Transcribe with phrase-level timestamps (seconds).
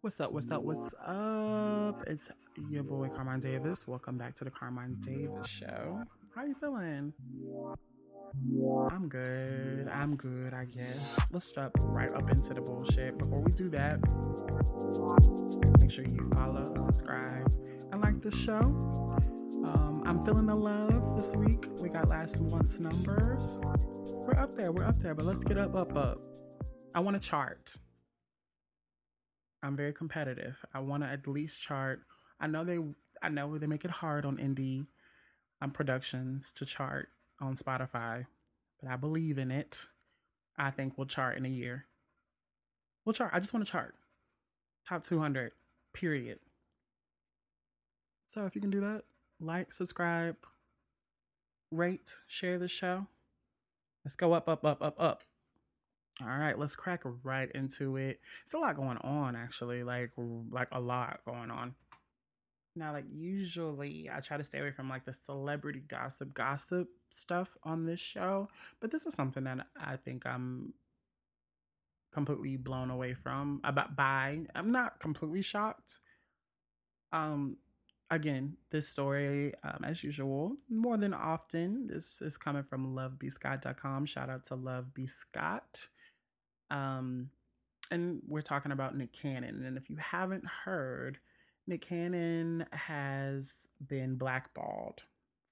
[0.00, 0.32] What's up?
[0.32, 0.62] What's up?
[0.62, 2.02] What's up?
[2.08, 2.28] It's
[2.68, 3.86] your boy Carmine Davis.
[3.86, 6.02] Welcome back to the Carmine Davis Show.
[6.34, 7.12] How are you feeling?
[8.90, 9.88] I'm good.
[9.92, 11.28] I'm good, I guess.
[11.30, 13.16] Let's jump right up into the bullshit.
[13.16, 14.00] Before we do that,
[15.78, 17.48] make sure you follow, subscribe,
[17.92, 19.04] and like the show.
[19.64, 21.66] Um, I'm feeling the love this week.
[21.78, 23.58] We got last month's numbers.
[23.62, 24.72] We're up there.
[24.72, 26.20] We're up there, but let's get up, up, up.
[26.94, 27.74] I want to chart.
[29.62, 30.56] I'm very competitive.
[30.72, 32.00] I want to at least chart.
[32.40, 32.78] I know they.
[33.22, 34.86] I know they make it hard on indie
[35.62, 37.08] um, productions to chart
[37.40, 38.26] on Spotify,
[38.80, 39.86] but I believe in it.
[40.58, 41.86] I think we'll chart in a year.
[43.04, 43.30] We'll chart.
[43.32, 43.94] I just want to chart.
[44.86, 45.52] Top 200,
[45.92, 46.38] period.
[48.26, 49.02] So if you can do that,
[49.40, 50.36] like, subscribe,
[51.70, 53.06] rate, share the show.
[54.04, 55.22] Let's go up, up, up, up, up.
[56.22, 58.20] All right, let's crack right into it.
[58.44, 59.82] It's a lot going on, actually.
[59.82, 61.74] Like, like a lot going on.
[62.76, 67.56] Now, like usually I try to stay away from like the celebrity gossip gossip stuff
[67.64, 68.48] on this show,
[68.80, 70.74] but this is something that I think I'm
[72.12, 74.40] completely blown away from about by.
[74.54, 76.00] I'm not completely shocked.
[77.12, 77.56] Um
[78.10, 84.06] again, this story, um, as usual, more than often, this is coming from lovebscott.com.
[84.06, 85.06] Shout out to Love B.
[85.06, 85.88] Scott.
[86.70, 87.30] Um,
[87.90, 89.64] and we're talking about Nick Cannon.
[89.64, 91.18] And if you haven't heard,
[91.66, 95.02] Nick Cannon has been blackballed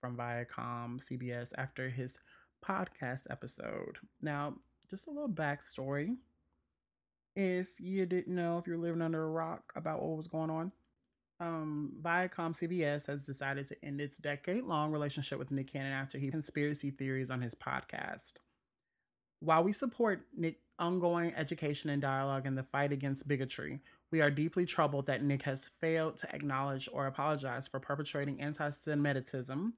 [0.00, 2.18] from Viacom CBS after his
[2.64, 3.98] podcast episode.
[4.20, 4.54] Now,
[4.90, 6.16] just a little backstory.
[7.36, 10.72] If you didn't know, if you're living under a rock about what was going on,
[11.40, 16.18] um, Viacom CBS has decided to end its decade long relationship with Nick Cannon after
[16.18, 18.34] he conspiracy theories on his podcast.
[19.40, 24.30] While we support Nick ongoing education and dialogue in the fight against bigotry, we are
[24.30, 29.74] deeply troubled that Nick has failed to acknowledge or apologize for perpetrating anti Semitism,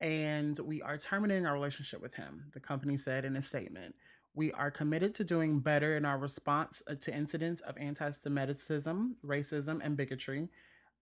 [0.00, 3.94] and we are terminating our relationship with him, the company said in a statement.
[4.34, 9.16] We are committed to doing better in our response uh, to incidents of anti Semitism,
[9.24, 10.48] racism, and bigotry.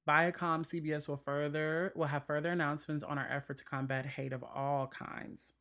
[0.06, 4.42] Viacom CBS will further will have further announcements on our effort to combat hate of
[4.42, 5.52] all kinds.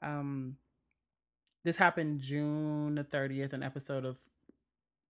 [0.00, 0.56] Um,
[1.64, 4.18] this happened June the 30th, an episode of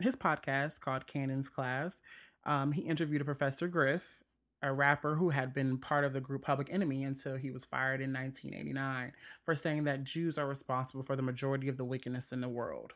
[0.00, 2.00] his podcast called Cannon's Class.
[2.44, 4.23] Um, he interviewed a Professor Griff,
[4.64, 8.00] a rapper who had been part of the group Public Enemy until he was fired
[8.00, 9.12] in 1989
[9.44, 12.94] for saying that Jews are responsible for the majority of the wickedness in the world.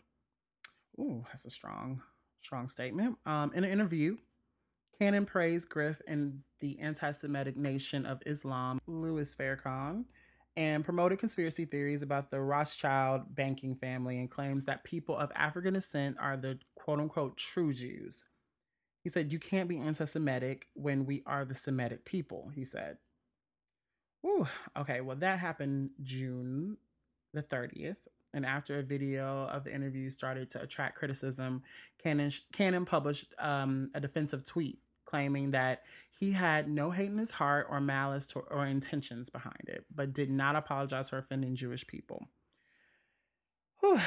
[0.99, 2.03] Ooh, that's a strong,
[2.41, 3.19] strong statement.
[3.27, 4.17] Um, in an interview,
[4.99, 10.05] Cannon praised Griff and the anti Semitic nation of Islam, Louis Farrakhan,
[10.57, 15.75] and promoted conspiracy theories about the Rothschild banking family and claims that people of African
[15.75, 18.25] descent are the quote unquote true Jews.
[19.09, 22.99] He said, You can't be anti Semitic when we are the Semitic people, he said.
[24.27, 24.47] Ooh,
[24.79, 26.77] okay, well, that happened June
[27.33, 28.07] the 30th.
[28.35, 31.63] And after a video of the interview started to attract criticism,
[31.97, 35.85] Cannon, Cannon published um, a defensive tweet claiming that
[36.21, 40.13] he had no hate in his heart or malice to, or intentions behind it, but
[40.13, 42.29] did not apologize for offending Jewish people.
[43.81, 44.01] Whew.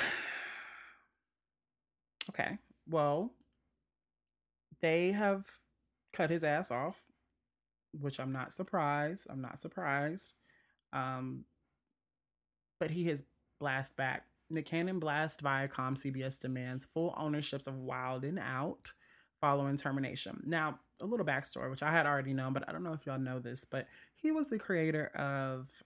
[2.29, 3.31] Okay, well,
[4.81, 5.45] they have
[6.13, 6.97] cut his ass off,
[7.99, 9.27] which I'm not surprised.
[9.29, 10.33] I'm not surprised.
[10.93, 11.45] Um,
[12.79, 13.23] but he has
[13.59, 14.25] blast back.
[14.49, 18.91] Nick Cannon blast Viacom CBS demands full ownerships of Wild 'N Out
[19.39, 20.43] following termination.
[20.45, 23.17] Now, a little backstory, which I had already known, but I don't know if y'all
[23.19, 25.83] know this, but he was the creator of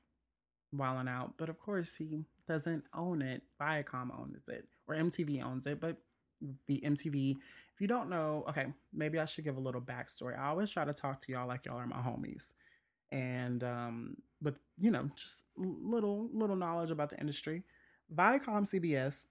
[0.73, 3.43] Wild 'N Out, but of course he doesn't own it.
[3.59, 5.97] Viacom owns it, or MTV owns it, but
[6.67, 7.37] the MTV.
[7.75, 10.39] If you don't know, okay, maybe I should give a little backstory.
[10.39, 12.53] I always try to talk to y'all like y'all are my homies,
[13.11, 17.63] and um, but you know, just little little knowledge about the industry.
[18.13, 19.25] Viacom CBS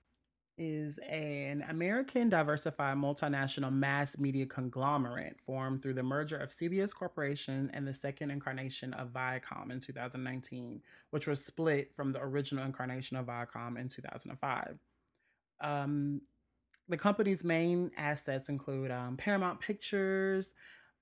[0.56, 7.70] is an American diversified multinational mass media conglomerate formed through the merger of CBS Corporation
[7.74, 10.80] and the second incarnation of Viacom in 2019,
[11.10, 14.78] which was split from the original incarnation of Viacom in 2005.
[15.60, 16.20] Um,
[16.88, 20.50] the company's main assets include um, Paramount Pictures,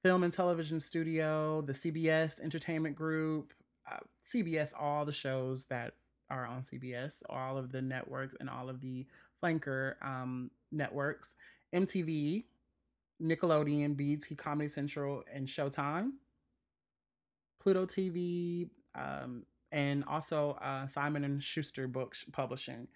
[0.03, 3.53] Film and Television Studio, the CBS Entertainment Group,
[3.91, 5.95] uh, CBS, all the shows that
[6.31, 9.07] are on CBS, all of the networks, and all of the
[9.43, 11.35] flanker um, networks
[11.75, 12.45] MTV,
[13.23, 16.13] Nickelodeon, BET Comedy Central, and Showtime,
[17.61, 22.89] Pluto TV, um, and also uh, Simon and Schuster Books Publishing.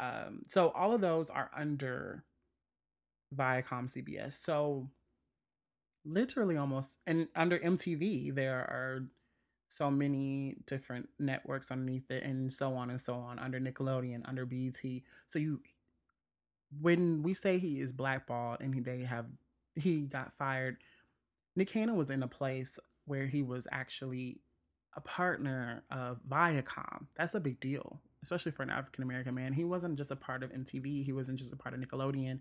[0.00, 2.24] Um, so all of those are under
[3.36, 4.32] Viacom CBS.
[4.32, 4.88] So
[6.04, 9.04] literally almost and under MTV there are
[9.68, 14.46] so many different networks underneath it and so on and so on under Nickelodeon, under
[14.46, 14.80] BET.
[15.28, 15.60] So you
[16.80, 19.26] when we say he is blackballed and he, they have
[19.76, 20.78] he got fired,
[21.56, 24.40] Nick Cannon was in a place where he was actually
[24.96, 27.06] a partner of Viacom.
[27.16, 29.52] That's a big deal, especially for an African American man.
[29.52, 32.40] He wasn't just a part of MTV, he wasn't just a part of Nickelodeon,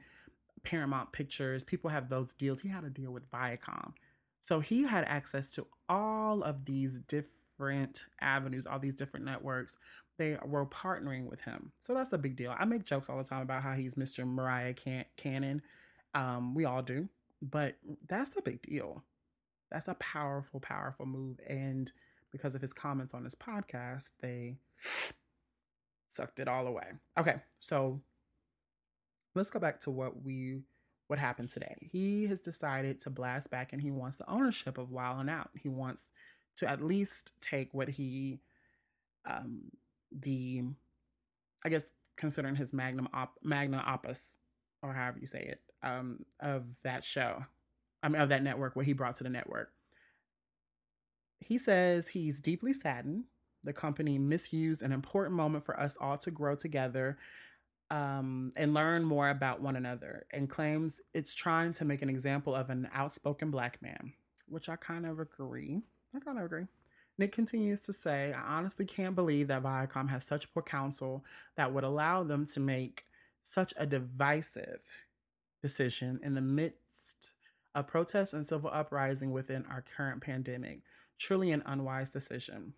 [0.64, 1.64] Paramount Pictures.
[1.64, 2.62] People have those deals.
[2.62, 3.94] He had a deal with Viacom.
[4.42, 9.78] So he had access to all of these different avenues, all these different networks.
[10.18, 11.72] They were partnering with him.
[11.84, 12.54] So that's a big deal.
[12.58, 14.26] I make jokes all the time about how he's Mr.
[14.26, 15.62] Mariah Can- Cannon.
[16.14, 17.10] Um, we all do.
[17.42, 17.76] But
[18.08, 19.04] that's a big deal.
[19.72, 21.40] That's a powerful, powerful move.
[21.48, 21.92] And
[22.32, 24.58] because of his comments on his podcast, they
[26.10, 26.88] sucked it all away.
[27.18, 28.02] Okay, so
[29.36, 30.62] let's go back to what we
[31.08, 31.76] what happened today.
[31.92, 35.50] He has decided to blast back and he wants the ownership of Wild 'N Out.
[35.56, 36.12] He wants
[36.58, 38.42] to at least take what he
[39.26, 39.72] um
[40.12, 40.64] the
[41.64, 44.36] I guess considering his magnum op magna opus
[44.82, 47.46] or however you say it um of that show.
[48.04, 49.72] I mean of that network what he brought to the network.
[51.40, 53.26] He says he's deeply saddened
[53.64, 57.18] the company misused an important moment for us all to grow together
[57.92, 62.56] um, and learn more about one another, and claims it's trying to make an example
[62.56, 64.14] of an outspoken black man,
[64.48, 65.82] which I kind of agree.
[66.16, 66.66] I kind of agree.
[67.18, 71.26] Nick continues to say, I honestly can't believe that Viacom has such poor counsel
[71.58, 73.06] that would allow them to make
[73.44, 74.80] such a divisive
[75.62, 77.32] decision in the midst
[77.76, 80.82] of protests and civil uprising within our current pandemic.
[81.18, 82.74] Truly an unwise decision.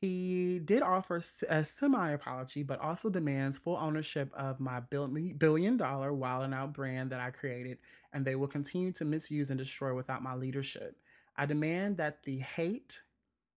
[0.00, 6.12] He did offer a semi apology, but also demands full ownership of my billion dollar
[6.12, 7.78] Wild 'N Out brand that I created,
[8.12, 10.98] and they will continue to misuse and destroy without my leadership.
[11.36, 13.02] I demand that the hate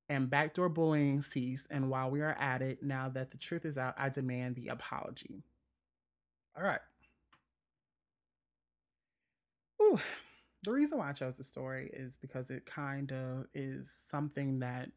[0.09, 3.77] and backdoor bullying cease, and while we are at it, now that the truth is
[3.77, 5.43] out, I demand the apology.
[6.55, 6.81] All right.
[9.81, 9.99] Ooh.
[10.63, 14.91] The reason why I chose the story is because it kind of is something that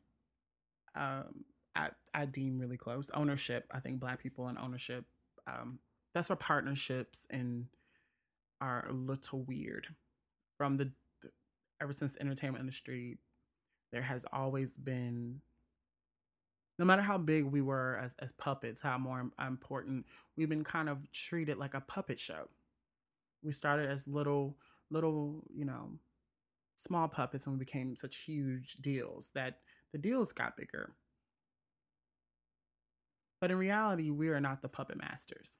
[0.95, 1.45] um,
[1.75, 3.11] I, I deem really close.
[3.15, 5.05] Ownership, I think black people and ownership,
[5.47, 5.79] um,
[6.15, 7.67] that's where partnerships and
[8.61, 9.89] are a little weird.
[10.59, 10.93] From the,
[11.81, 13.19] ever since the entertainment industry,
[13.93, 15.41] there has always been
[16.79, 20.07] no matter how big we were as, as puppets, how more important,
[20.37, 22.49] we've been kind of treated like a puppet show.
[23.43, 24.57] We started as little,
[24.91, 25.91] little, you know,
[26.77, 29.59] small puppets and we became such huge deals that
[29.93, 30.95] the deals got bigger.
[33.41, 35.59] But in reality, we are not the puppet masters.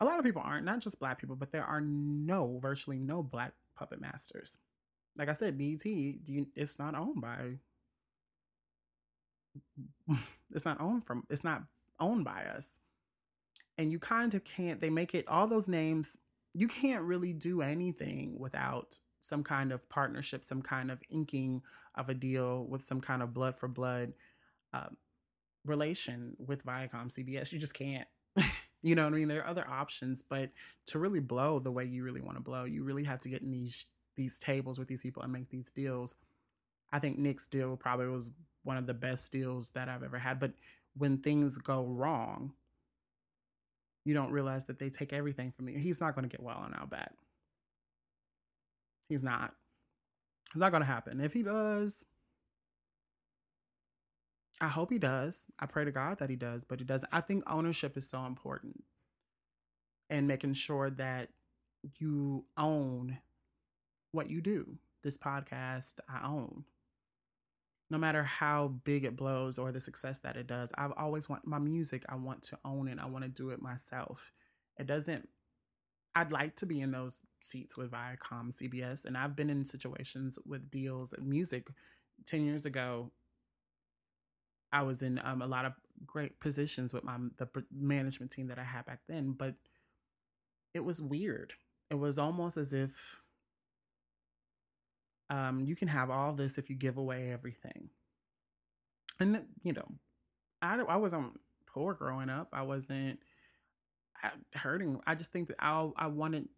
[0.00, 3.22] A lot of people aren't, not just black people, but there are no, virtually no
[3.22, 4.56] black puppet masters.
[5.16, 7.58] Like I said, BET, it's not owned by,
[10.54, 11.64] it's not owned from, it's not
[11.98, 12.78] owned by us.
[13.76, 16.16] And you kind of can't, they make it, all those names,
[16.54, 21.60] you can't really do anything without some kind of partnership, some kind of inking
[21.98, 24.12] of a deal with some kind of blood for blood
[24.72, 24.96] um,
[25.64, 27.52] relation with Viacom CBS.
[27.52, 28.06] You just can't.
[28.82, 29.28] you know what I mean?
[29.28, 30.50] There are other options, but
[30.86, 33.42] to really blow the way you really want to blow, you really have to get
[33.42, 33.86] in these
[34.16, 36.14] these tables with these people and make these deals.
[36.92, 38.30] I think Nick's deal probably was
[38.64, 40.40] one of the best deals that I've ever had.
[40.40, 40.52] But
[40.96, 42.52] when things go wrong,
[44.04, 45.78] you don't realize that they take everything from you.
[45.78, 47.14] He's not going to get Wild 'N Out back.
[49.08, 49.54] He's not.
[50.48, 51.20] It's not going to happen.
[51.20, 52.04] If he does,
[54.60, 55.46] I hope he does.
[55.58, 57.08] I pray to God that he does, but he doesn't.
[57.12, 58.82] I think ownership is so important
[60.10, 61.28] and making sure that
[61.98, 63.18] you own
[64.12, 64.78] what you do.
[65.02, 66.64] This podcast, I own.
[67.90, 71.46] No matter how big it blows or the success that it does, I've always want
[71.46, 72.98] my music, I want to own it.
[72.98, 74.32] I want to do it myself.
[74.78, 75.28] It doesn't
[76.14, 80.38] I'd like to be in those seats with Viacom, CBS, and I've been in situations
[80.46, 81.68] with deals music.
[82.26, 83.12] Ten years ago,
[84.72, 85.72] I was in um, a lot of
[86.06, 89.54] great positions with my the management team that I had back then, but
[90.74, 91.54] it was weird.
[91.90, 93.20] It was almost as if
[95.30, 97.90] um, you can have all this if you give away everything.
[99.20, 99.88] And you know,
[100.62, 102.48] I I wasn't poor growing up.
[102.52, 103.20] I wasn't
[104.54, 105.00] hurting.
[105.06, 106.48] I just think that I I wanted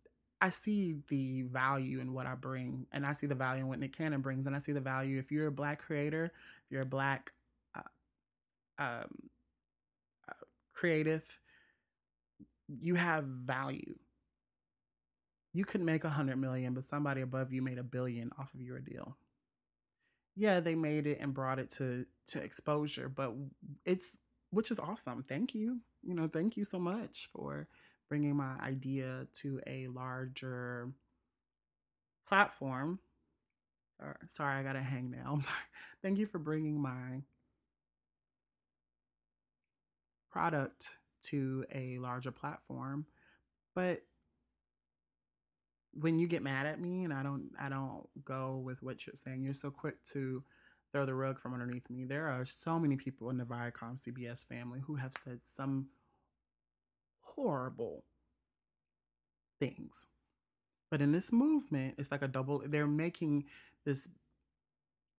[0.40, 3.78] I see the value in what I bring, and I see the value in what
[3.78, 6.82] Nick Cannon brings, and I see the value if you're a black creator, if you're
[6.82, 7.32] a black
[7.74, 7.80] uh,
[8.78, 9.28] um,
[10.28, 10.32] uh,
[10.72, 11.38] creative,
[12.80, 13.96] you have value.
[15.52, 18.60] You could make a hundred million, but somebody above you made a billion off of
[18.62, 19.16] your deal.
[20.36, 23.34] Yeah, they made it and brought it to to exposure, but
[23.84, 24.16] it's
[24.50, 25.22] which is awesome.
[25.22, 25.80] Thank you.
[26.02, 27.68] You know, thank you so much for
[28.08, 30.90] bringing my idea to a larger
[32.28, 33.00] platform.
[34.28, 35.24] Sorry, I gotta hang now.
[35.32, 35.56] I'm sorry.
[36.02, 37.22] Thank you for bringing my
[40.30, 40.92] product
[41.22, 43.06] to a larger platform.
[43.74, 44.02] But
[45.92, 49.16] when you get mad at me and I don't I don't go with what you're
[49.16, 50.42] saying, you're so quick to
[50.92, 52.04] throw the rug from underneath me.
[52.04, 55.88] There are so many people in the Viacom CBS family who have said some
[57.20, 58.04] horrible
[59.58, 60.06] things.
[60.90, 63.44] But in this movement, it's like a double, they're making
[63.84, 64.08] this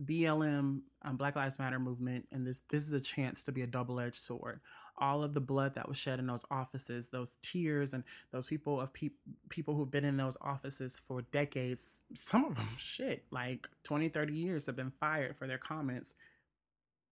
[0.04, 3.68] BLM um, Black Lives Matter movement, and this this is a chance to be a
[3.68, 4.60] double edged sword.
[5.02, 8.80] All of the blood that was shed in those offices, those tears, and those people
[8.80, 9.10] of pe-
[9.50, 14.34] people who've been in those offices for decades, some of them shit like 20, 30
[14.34, 16.16] years have been fired for their comments.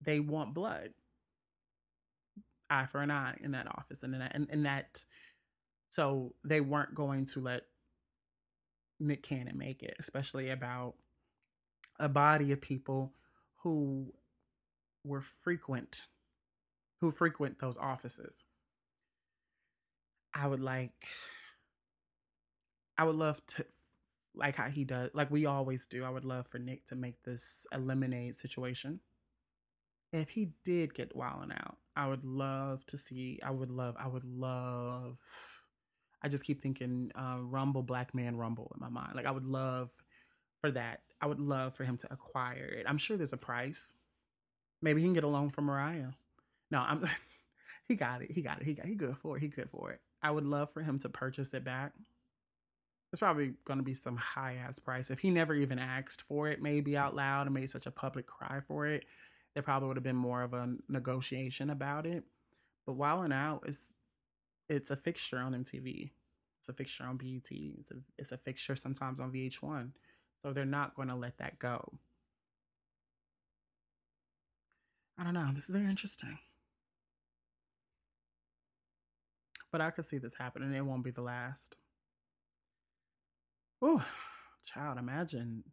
[0.00, 0.90] They want blood,
[2.70, 5.04] eye for an eye in that office, and in that, and, and that,
[5.90, 7.64] so they weren't going to let
[9.00, 10.94] Nick Cannon make it, especially about
[11.98, 13.12] a body of people
[13.62, 14.12] who
[15.04, 16.06] were frequent
[17.00, 18.44] who frequent those offices.
[20.34, 21.06] I would like
[22.96, 23.64] I would love to
[24.34, 26.04] like how he does like we always do.
[26.04, 29.00] I would love for Nick to make this a lemonade situation.
[30.12, 34.06] If he did get wilding out, I would love to see I would love I
[34.06, 35.18] would love
[36.22, 39.14] I just keep thinking uh, Rumble Black Man Rumble in my mind.
[39.14, 39.90] Like I would love
[40.60, 41.00] for that.
[41.20, 42.86] I would love for him to acquire it.
[42.86, 43.94] I'm sure there's a price.
[44.82, 46.12] Maybe he can get a loan from Mariah.
[46.70, 47.08] No, I'm.
[47.88, 48.30] he got it.
[48.32, 48.64] He got it.
[48.64, 48.86] He got.
[48.86, 49.40] He good for it.
[49.40, 50.00] He good for it.
[50.22, 51.92] I would love for him to purchase it back.
[53.12, 55.10] It's probably going to be some high ass price.
[55.10, 58.26] If he never even asked for it, maybe out loud and made such a public
[58.26, 59.04] cry for it,
[59.54, 62.22] there probably would have been more of a negotiation about it.
[62.86, 63.92] But Wild 'N Out, it's
[64.68, 66.10] it's a fixture on MTV.
[66.60, 67.50] It's a fixture on BET.
[67.50, 69.90] It's a it's a fixture sometimes on VH1.
[70.42, 71.98] So they're not going to let that go.
[75.18, 75.50] I don't know.
[75.52, 76.38] This is very interesting.
[79.72, 80.74] But I could see this happening.
[80.74, 81.76] It won't be the last.
[83.82, 84.04] Oh,
[84.64, 85.64] child, imagine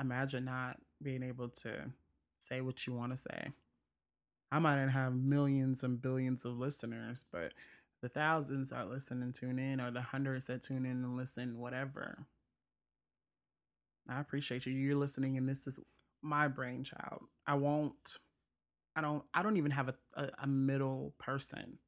[0.00, 1.92] imagine not being able to
[2.38, 3.52] say what you want to say.
[4.50, 7.54] I might not have millions and billions of listeners, but
[8.02, 11.58] the thousands that listen and tune in, or the hundreds that tune in and listen,
[11.58, 12.26] whatever.
[14.08, 14.72] I appreciate you.
[14.72, 15.78] You're listening, and this is
[16.20, 17.22] my brainchild.
[17.46, 18.18] I won't.
[18.96, 19.22] I don't.
[19.32, 21.78] I don't even have a, a, a middle person.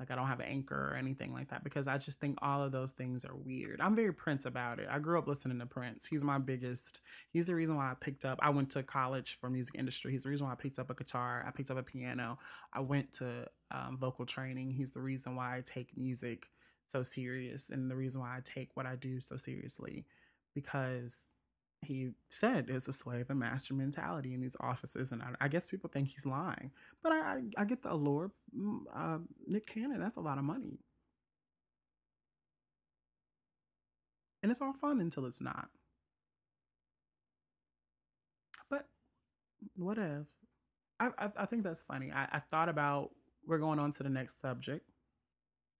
[0.00, 2.64] Like I don't have an anchor or anything like that because I just think all
[2.64, 3.82] of those things are weird.
[3.82, 4.88] I'm very Prince about it.
[4.90, 6.06] I grew up listening to Prince.
[6.06, 7.02] He's my biggest.
[7.32, 8.38] He's the reason why I picked up.
[8.40, 10.10] I went to college for music industry.
[10.10, 11.44] He's the reason why I picked up a guitar.
[11.46, 12.38] I picked up a piano.
[12.72, 14.70] I went to um, vocal training.
[14.70, 16.46] He's the reason why I take music
[16.86, 20.06] so serious and the reason why I take what I do so seriously
[20.54, 21.28] because
[21.82, 25.66] he said is the slave and master mentality in these offices, and I, I guess
[25.66, 26.70] people think he's lying.
[27.02, 28.30] But I, I, get the allure.
[28.56, 30.78] Mm, uh, Nick Cannon, that's a lot of money,
[34.42, 35.68] and it's all fun until it's not.
[38.68, 38.86] But
[39.76, 40.26] what if?
[40.98, 42.12] I, I, I think that's funny.
[42.12, 43.10] I, I thought about
[43.46, 44.86] we're going on to the next subject,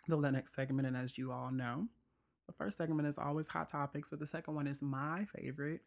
[0.09, 1.88] the next segment, and as you all know,
[2.50, 5.83] the first segment is always hot topics, but the second one is my favorite,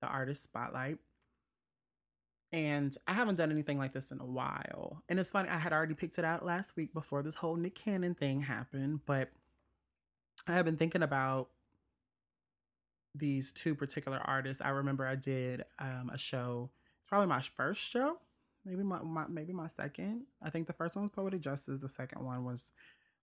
[0.00, 0.98] the artist spotlight.
[2.50, 5.02] And I haven't done anything like this in a while.
[5.08, 7.76] And it's funny, I had already picked it out last week before this whole Nick
[7.76, 9.30] Cannon thing happened, but
[10.48, 11.50] I have been thinking about
[13.14, 14.60] these two particular artists.
[14.60, 16.70] I remember I did um, a show.
[17.00, 18.16] It's probably my first show,
[18.64, 20.22] maybe my, my, maybe my second.
[20.42, 21.80] I think the first one was Poetic Justice.
[21.80, 22.72] The second one was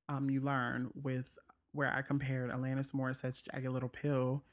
[0.08, 1.38] um, You Learn with
[1.76, 4.44] where I compared Alanis Morissette's Jagged Little Pill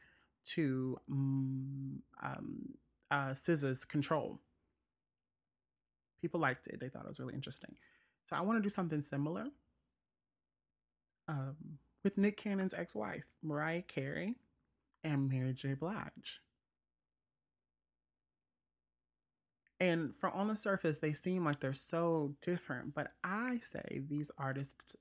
[0.44, 2.74] to um, um,
[3.10, 4.40] uh, SZA's Control.
[6.20, 6.80] People liked it.
[6.80, 7.76] They thought it was really interesting.
[8.28, 9.46] So I want to do something similar
[11.28, 11.56] um,
[12.02, 14.34] with Nick Cannon's ex-wife, Mariah Carey,
[15.04, 15.74] and Mary J.
[15.74, 16.40] Blige.
[19.78, 24.30] And from on the surface, they seem like they're so different, but I say these
[24.38, 24.94] artists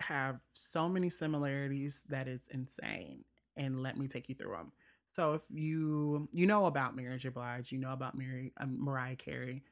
[0.00, 3.24] have so many similarities that it's insane.
[3.56, 4.72] And let me take you through them.
[5.14, 7.30] So if you you know about Mary J.
[7.30, 9.62] Blige, you know about Mary um, Mariah Carey,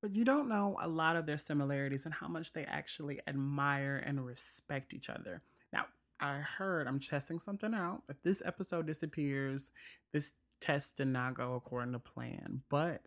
[0.00, 4.00] but you don't know a lot of their similarities and how much they actually admire
[4.06, 5.42] and respect each other.
[5.72, 5.86] Now,
[6.20, 8.02] I heard I'm testing something out.
[8.08, 9.72] If this episode disappears,
[10.12, 13.02] this test did not go according to plan, but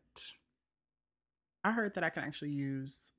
[1.63, 3.13] I heard that I can actually use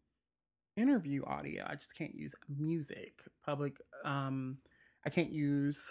[0.77, 1.65] interview audio.
[1.69, 3.21] I just can't use music.
[3.45, 4.57] Public um
[5.05, 5.91] I can't use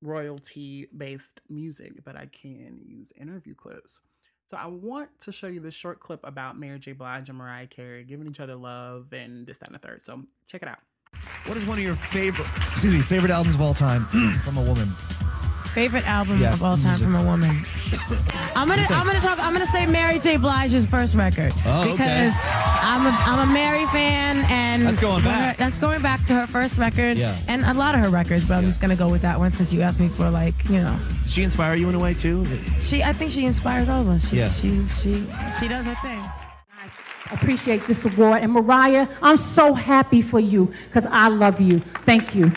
[0.00, 4.00] royalty based music, but I can use interview clips.
[4.46, 6.92] So I want to show you this short clip about Mary J.
[6.92, 10.02] Blige and Mariah Carey giving each other love and this, that, and the third.
[10.02, 10.80] So check it out.
[11.46, 14.04] What is one of your favorite, excuse me, favorite albums of all time
[14.44, 14.88] from a woman?
[15.72, 17.06] Favorite album Yeah, of all time music.
[17.06, 17.62] from a woman.
[18.54, 19.38] I'm gonna I'm gonna talk.
[19.40, 20.36] I'm gonna say Mary J.
[20.36, 21.92] Blige's first record Oh, okay.
[21.92, 22.34] because
[22.82, 25.56] I'm a I'm a Mary fan and That's going her- back.
[25.56, 27.38] that's going back to her first record Yeah.
[27.48, 28.44] and a lot of her records.
[28.44, 30.80] But I'm just gonna go with that one since you asked me for like you
[30.82, 32.44] know Did she inspire you in a way too?
[32.78, 34.28] she I think she inspires all of us.
[34.28, 34.48] She's, Yeah.
[34.48, 35.26] she's she
[35.58, 36.18] she does her thing.
[37.30, 38.42] I appreciate this award.
[38.42, 41.80] And Mariah, I'm so happy for you because I love you.
[42.04, 42.52] Thank you.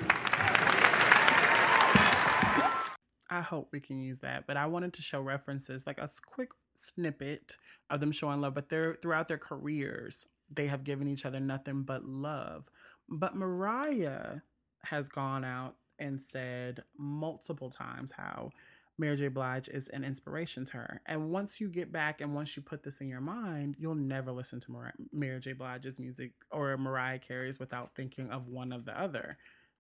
[3.46, 4.46] Hope we can use that.
[4.48, 7.58] But I wanted to show references, like a quick snippet
[7.90, 8.54] of them showing love.
[8.54, 12.70] But they're throughout their careers, they have given each other nothing but love.
[13.08, 14.42] But Mariah
[14.84, 18.52] has gone out and said multiple times how
[18.98, 19.28] Mary J.
[19.28, 21.02] Blige is an inspiration to her.
[21.06, 24.32] And once you get back and once you put this in your mind, you'll never
[24.32, 25.54] listen to Mar- Mary J.
[25.54, 29.38] Blige's music or Mariah Carey's without thinking of one of the other.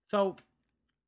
[0.09, 0.35] So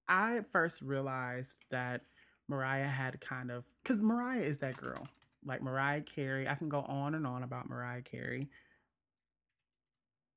[0.07, 2.01] I first realized that
[2.47, 5.07] Mariah had kind of because Mariah is that girl.
[5.45, 8.49] Like Mariah Carey, I can go on and on about Mariah Carey.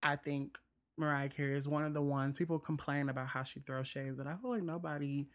[0.03, 0.59] I think
[0.97, 4.27] Mariah Carey is one of the ones people complain about how she throws shade, but
[4.27, 5.27] I feel like nobody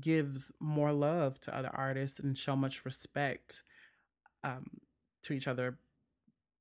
[0.00, 3.62] gives more love to other artists and show much respect
[4.42, 4.64] um,
[5.22, 5.78] to each other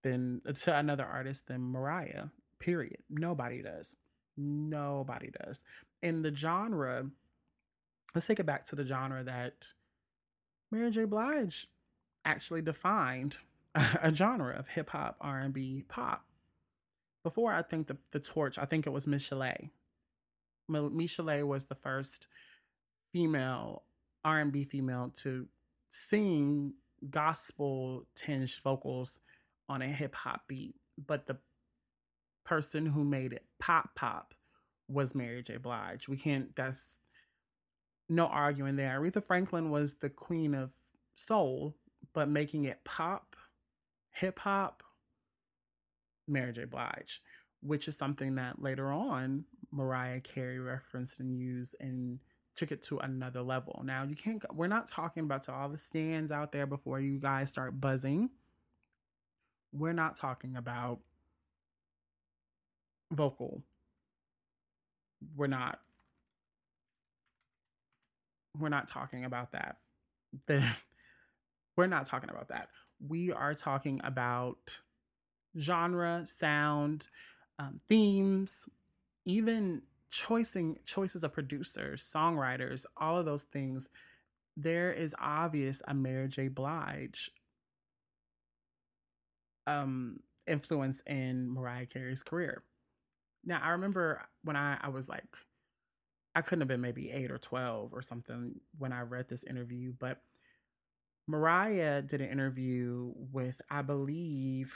[0.04, 2.26] than to another artist than Mariah.
[2.60, 3.00] Period.
[3.10, 3.96] Nobody does.
[4.38, 5.62] Nobody does.
[6.02, 7.10] In the genre,
[8.16, 9.74] let's take it back to the genre that
[10.72, 11.04] Mary J.
[11.04, 11.68] Blige
[12.24, 13.38] actually defined
[13.76, 16.24] a genre of hip hop, R and B, pop.
[17.24, 19.06] Before I think the the torch, I think it was.
[19.06, 19.72] Miss Chalet
[21.44, 22.28] was the first
[23.12, 23.84] female
[24.24, 25.48] R and B female to
[25.90, 26.74] sing
[27.10, 29.20] gospel tinged vocals
[29.68, 30.76] on a hip hop beat,
[31.06, 31.38] but the
[32.46, 34.36] person who made it pop pop
[34.88, 35.58] was Mary J.
[35.58, 36.08] Blige.
[36.08, 36.56] We can't.
[36.56, 37.00] That's
[38.10, 39.00] no arguing there.
[39.00, 40.72] Aretha Franklin was the queen of
[41.16, 41.76] soul,
[42.14, 43.36] but making it pop,
[44.12, 44.84] hip hop,
[46.28, 46.66] Mary J.
[46.66, 47.22] Blige,
[47.62, 52.20] which is something that later on Mariah Carey referenced and used and
[52.56, 53.82] took it to another level.
[53.84, 54.44] Now you can't.
[54.54, 58.30] We're not talking about to all the stands out there before you guys start buzzing.
[59.74, 61.00] We're not talking about
[63.12, 63.62] vocal.
[65.36, 65.80] We're not
[68.58, 69.78] we're not talking about that.
[71.78, 72.70] We're not talking about that.
[73.06, 74.80] We are talking about
[75.60, 77.08] genre, sound,
[77.60, 78.70] um, themes,
[79.26, 83.90] even choosing choices of producers, songwriters, all of those things.
[84.56, 86.48] There is obvious a Mary J.
[86.48, 87.30] Blige
[89.68, 92.64] um, influence in Mariah Carey's career.
[93.44, 95.26] Now I remember when I, I was like
[96.36, 99.94] I couldn't have been maybe eight or 12 or something when I read this interview,
[99.98, 100.22] but
[101.28, 104.76] Mariah did an interview with, I believe,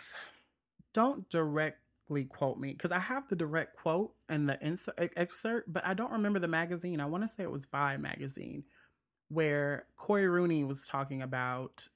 [0.93, 5.85] don't directly quote me because I have the direct quote and the insert, excerpt, but
[5.85, 7.01] I don't remember the magazine.
[7.01, 8.63] I want to say it was Vibe magazine
[9.29, 11.87] where Corey Rooney was talking about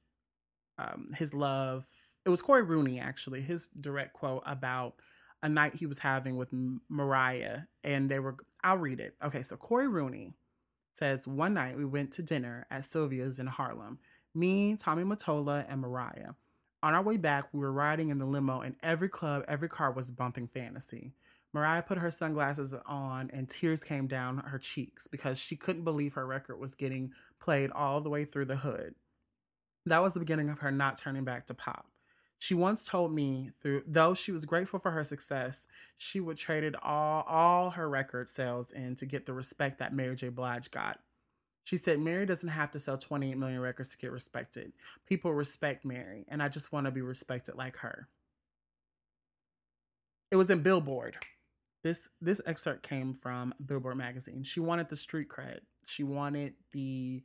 [0.78, 1.88] um, his love.
[2.26, 4.96] It was Corey Rooney, actually, his direct quote about
[5.42, 6.50] a night he was having with
[6.90, 8.38] Mariah, and they were.
[8.64, 9.16] I'll read it.
[9.24, 10.34] Okay, so Corey Rooney
[10.94, 14.00] says one night we went to dinner at Sylvia's in Harlem.
[14.36, 16.34] Me, Tommy Mottola, and Mariah.
[16.82, 19.92] On our way back, we were riding in the limo, and every club, every car
[19.92, 21.14] was bumping Fantasy.
[21.54, 26.14] Mariah put her sunglasses on, and tears came down her cheeks because she couldn't believe
[26.14, 28.96] her record was getting played all the way through the hood.
[29.86, 31.88] That was the beginning of her not turning back to pop.
[32.44, 35.66] She once told me through though she was grateful for her success,
[35.98, 40.18] she would traded all all her record sales in to get the respect that Mary
[40.18, 40.28] J.
[40.28, 41.00] Blige got.
[41.64, 44.74] She said Mary doesn't have to sell 28 million records to get respected.
[45.08, 48.10] People respect Mary, and I just want to be respected like her.
[50.30, 51.16] It was in Billboard.
[51.82, 54.44] This this excerpt came from Billboard magazine.
[54.44, 55.60] She wanted the street cred.
[55.86, 57.24] She wanted the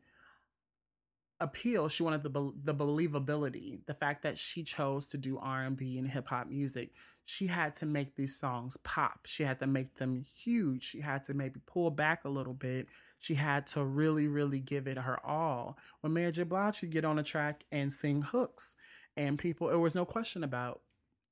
[1.41, 1.89] appeal.
[1.89, 3.85] She wanted the bel- the believability.
[3.87, 6.91] The fact that she chose to do R and hip hop music.
[7.25, 9.27] She had to make these songs pop.
[9.27, 10.83] She had to make them huge.
[10.83, 12.89] She had to maybe pull back a little bit.
[13.19, 15.77] She had to really, really give it her all.
[16.01, 16.45] When Mary J.
[16.45, 18.77] Blige could get on a track and sing hooks,
[19.17, 20.81] and people, there was no question about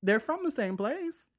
[0.02, 1.30] they're from the same place.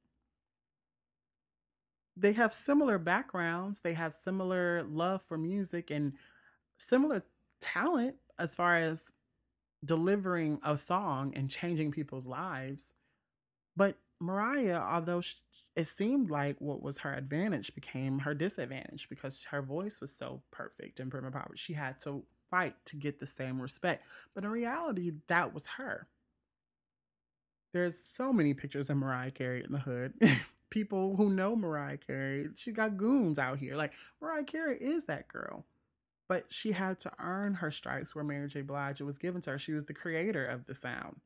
[2.16, 3.80] They have similar backgrounds.
[3.80, 6.14] They have similar love for music and
[6.78, 7.22] similar
[7.60, 9.12] talent as far as
[9.84, 12.94] delivering a song and changing people's lives.
[13.76, 15.36] But Mariah, although sh
[15.76, 20.42] it seemed like what was her advantage became her disadvantage because her voice was so
[20.50, 21.56] perfect and prim and proper.
[21.56, 24.04] She had to fight to get the same respect.
[24.34, 26.08] But in reality, that was her.
[27.72, 30.14] There's so many pictures of Mariah Carey in the hood.
[30.70, 33.76] People who know Mariah Carey, she got goons out here.
[33.76, 35.64] Like Mariah Carey is that girl.
[36.28, 38.60] But she had to earn her stripes where Mary J.
[38.60, 39.58] Blige was given to her.
[39.58, 41.20] She was the creator of the sound.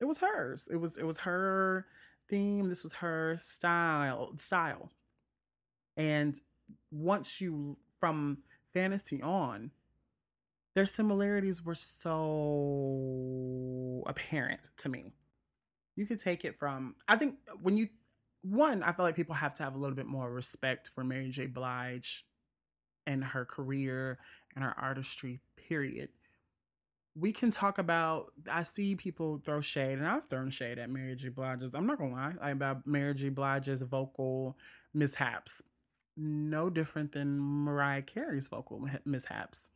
[0.00, 0.68] It was hers.
[0.70, 1.86] It was it was her
[2.28, 2.68] theme.
[2.68, 4.90] This was her style style.
[5.96, 6.34] And
[6.90, 8.38] once you from
[8.74, 9.70] fantasy on,
[10.74, 12.82] their similarities were so
[14.06, 15.12] apparent to me.
[15.94, 17.88] You could take it from I think when you
[18.44, 21.30] one, I feel like people have to have a little bit more respect for Mary
[21.30, 21.46] J.
[21.46, 22.24] Blige
[23.06, 24.18] and her career
[24.54, 26.10] and her artistry, period.
[27.14, 31.14] We can talk about I see people throw shade, and I've thrown shade at Mary
[31.14, 31.28] J.
[31.28, 31.74] Blige's.
[31.74, 33.28] I'm not gonna lie, about Mary J.
[33.28, 34.56] Blige's vocal
[34.94, 35.62] mishaps.
[36.16, 39.70] No different than Mariah Carey's vocal mishaps.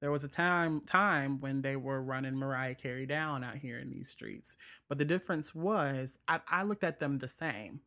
[0.00, 3.90] There was a time time when they were running Mariah Carey down out here in
[3.90, 4.56] these streets.
[4.88, 7.80] But the difference was I, I looked at them the same.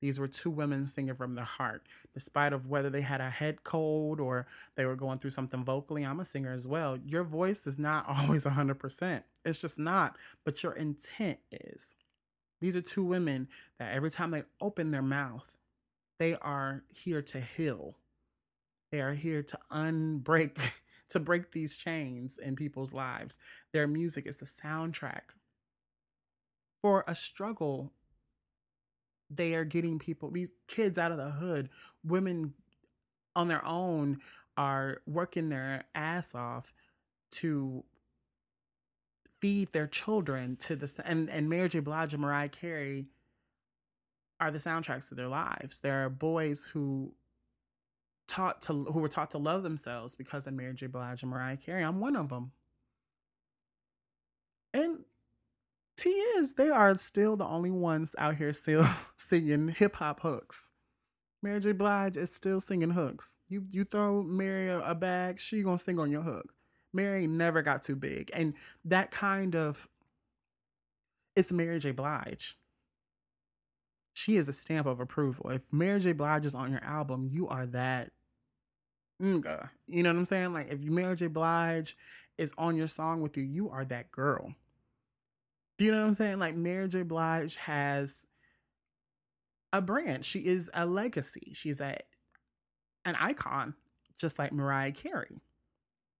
[0.00, 3.64] These were two women singing from their heart, despite of whether they had a head
[3.64, 6.04] cold or they were going through something vocally.
[6.04, 6.96] I'm a singer as well.
[6.96, 9.22] Your voice is not always 100%.
[9.44, 11.96] It's just not, but your intent is.
[12.60, 15.58] These are two women that every time they open their mouth,
[16.18, 17.96] they are here to heal.
[18.92, 20.58] They are here to unbreak,
[21.10, 23.38] to break these chains in people's lives.
[23.72, 25.34] Their music is the soundtrack
[26.82, 27.92] for a struggle
[29.30, 31.68] they are getting people, these kids out of the hood,
[32.04, 32.54] women
[33.36, 34.18] on their own
[34.56, 36.72] are working their ass off
[37.30, 37.84] to
[39.40, 41.80] feed their children to this and and Mary J.
[41.80, 43.06] Blige and Mariah Carey
[44.38, 45.80] are the soundtracks to their lives.
[45.80, 47.14] There are boys who
[48.26, 50.88] taught to who were taught to love themselves because of Mary J.
[50.88, 51.82] Blige and Mariah Carey.
[51.82, 52.52] I'm one of them.
[54.74, 55.04] And
[56.00, 60.70] T is they are still the only ones out here still singing hip hop hooks.
[61.42, 61.72] Mary J.
[61.72, 63.36] Blige is still singing hooks.
[63.50, 66.54] You you throw Mary a, a bag, she gonna sing on your hook.
[66.94, 68.54] Mary never got too big, and
[68.86, 69.88] that kind of
[71.36, 71.90] it's Mary J.
[71.90, 72.56] Blige.
[74.14, 75.50] She is a stamp of approval.
[75.50, 76.12] If Mary J.
[76.12, 78.10] Blige is on your album, you are that.
[79.18, 80.54] You know what I'm saying?
[80.54, 81.26] Like if Mary J.
[81.26, 81.94] Blige
[82.38, 84.54] is on your song with you, you are that girl.
[85.80, 86.38] Do you know what I'm saying?
[86.38, 87.00] Like Mary J.
[87.04, 88.26] Blige has
[89.72, 90.26] a brand.
[90.26, 91.52] She is a legacy.
[91.54, 91.96] She's a
[93.06, 93.72] an icon,
[94.18, 95.40] just like Mariah Carey.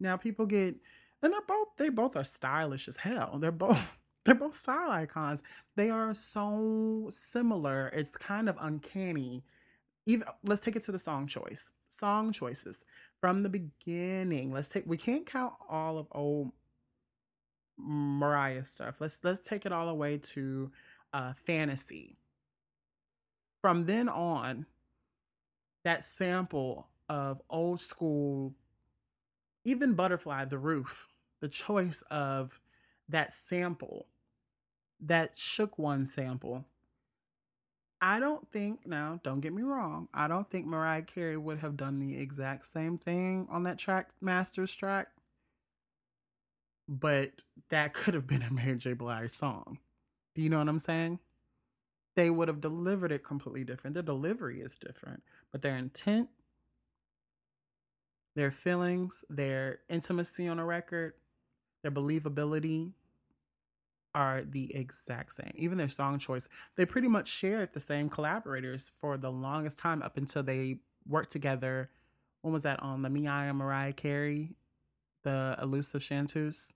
[0.00, 0.76] Now people get
[1.22, 3.36] and they're both they both are stylish as hell.
[3.38, 5.42] They're both they're both style icons.
[5.76, 7.88] They are so similar.
[7.88, 9.44] It's kind of uncanny.
[10.06, 11.70] Even let's take it to the song choice.
[11.90, 12.86] Song choices
[13.20, 14.54] from the beginning.
[14.54, 16.52] Let's take we can't count all of old
[17.82, 19.00] Mariah stuff.
[19.00, 20.70] Let's let's take it all the way to
[21.12, 22.16] uh, fantasy.
[23.60, 24.66] From then on,
[25.84, 28.54] that sample of old school,
[29.64, 31.08] even Butterfly, the roof,
[31.40, 32.60] the choice of
[33.08, 34.06] that sample,
[35.00, 36.64] that shook one sample.
[38.00, 41.76] I don't think, now, don't get me wrong, I don't think Mariah Carey would have
[41.76, 45.08] done the exact same thing on that track, Masters track
[46.90, 48.92] but that could have been a Mary J.
[48.92, 49.78] Blige song.
[50.34, 51.20] Do you know what I'm saying?
[52.16, 53.94] They would have delivered it completely different.
[53.94, 55.22] The delivery is different,
[55.52, 56.28] but their intent,
[58.34, 61.14] their feelings, their intimacy on a record,
[61.82, 62.92] their believability
[64.12, 65.52] are the exact same.
[65.54, 70.02] Even their song choice, they pretty much shared the same collaborators for the longest time
[70.02, 71.90] up until they worked together.
[72.42, 74.56] When was that on the Me I Mariah Carey,
[75.22, 76.74] the Elusive Chanteuse?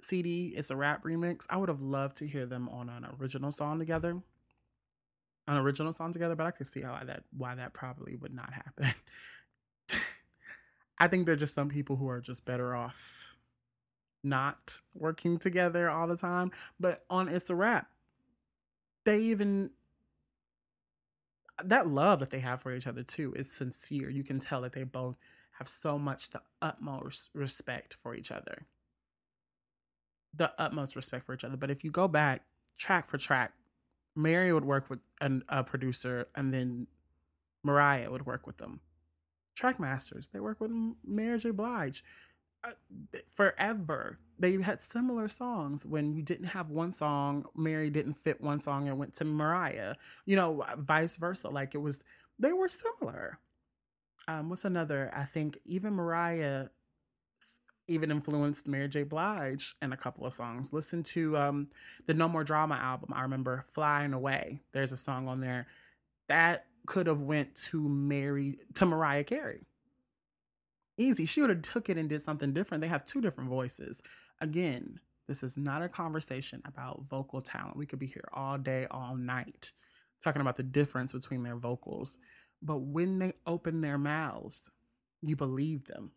[0.00, 0.52] CD.
[0.56, 1.46] It's a Wrap remix.
[1.50, 4.20] I would have loved to hear them on an original song together.
[5.48, 8.52] an original song together, but I could see how that why that probably would not
[8.52, 8.94] happen.
[10.98, 13.36] I think they're just some people who are just better off
[14.22, 16.50] not working together all the time.
[16.80, 17.88] But on It's a Wrap,
[19.04, 19.70] they even
[21.64, 24.10] that love that they have for each other too is sincere.
[24.10, 25.16] You can tell that they both
[25.52, 28.66] have so much the utmost respect for each other.
[30.36, 31.56] The utmost respect for each other.
[31.56, 32.42] But if you go back
[32.78, 33.52] track for track,
[34.14, 36.86] Mary would work with an, a producer, and then
[37.62, 38.80] Mariah would work with them.
[39.58, 40.70] Trackmasters, they work with
[41.04, 41.50] Mary J.
[41.50, 42.04] Blige.
[42.64, 42.70] Uh,
[43.28, 45.86] forever, they had similar songs.
[45.86, 49.94] When you didn't have one song, Mary didn't fit one song and went to Mariah.
[50.24, 51.48] You know, vice versa.
[51.48, 52.02] Like it was,
[52.38, 53.38] they were similar.
[54.28, 55.10] Um, what's another?
[55.14, 56.66] I think even Mariah
[57.88, 59.02] even influenced Mary J.
[59.02, 60.72] Blige in a couple of songs.
[60.72, 61.68] Listen to um,
[62.06, 63.12] the No More Drama album.
[63.14, 64.60] I remember Flying Away.
[64.72, 65.66] There's a song on there
[66.28, 69.62] that could have went to Mary to Mariah Carey.
[70.98, 71.26] Easy.
[71.26, 72.82] She would have took it and did something different.
[72.82, 74.02] They have two different voices.
[74.40, 77.76] Again, this is not a conversation about vocal talent.
[77.76, 79.72] We could be here all day, all night,
[80.22, 82.18] talking about the difference between their vocals.
[82.62, 84.70] But when they open their mouths,
[85.20, 86.12] you believe them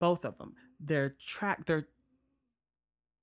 [0.00, 1.86] both of them their track their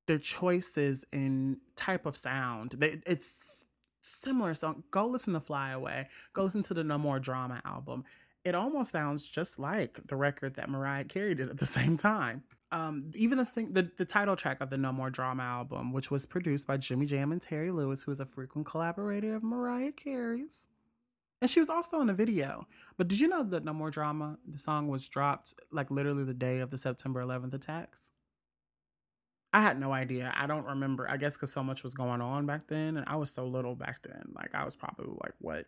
[0.08, 3.66] their choices in type of sound they, it's
[4.02, 8.04] similar song go listen to fly away go listen to the no more drama album.
[8.46, 12.44] It almost sounds just like the record that mariah carey did at the same time.
[12.72, 16.12] Um, even the, sing- the the title track of the No More Drama album, which
[16.12, 19.94] was produced by Jimmy Jam and Terry Lewis, who is a frequent collaborator of Mariah
[19.94, 20.68] Carey's.
[21.42, 22.68] And she was also in the video.
[22.98, 26.34] But did you know that No More Drama, the song was dropped like literally the
[26.34, 28.12] day of the September 11th attacks?
[29.54, 30.34] I had no idea.
[30.36, 31.10] I don't remember.
[31.10, 32.98] I guess because so much was going on back then.
[32.98, 34.34] And I was so little back then.
[34.36, 35.66] Like, I was probably like, what,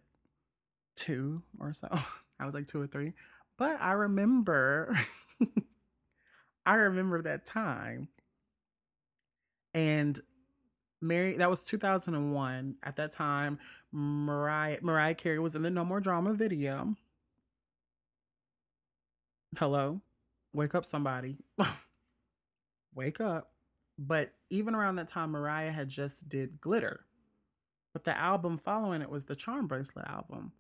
[0.96, 1.88] two or so?
[2.40, 3.14] I was like two or three.
[3.58, 4.98] But I remember,
[6.66, 8.10] I remember that time.
[9.74, 10.20] And
[11.02, 12.76] Mary, that was 2001.
[12.84, 13.60] At that time,
[13.92, 16.96] Mariah Mariah Carey was in the No More Drama video.
[19.58, 20.02] Hello,
[20.54, 21.38] wake up, somebody,
[22.94, 23.52] wake up.
[23.98, 27.06] But even around that time, Mariah had just did Glitter,
[27.94, 30.54] but the album following it was the Charm Bracelet album.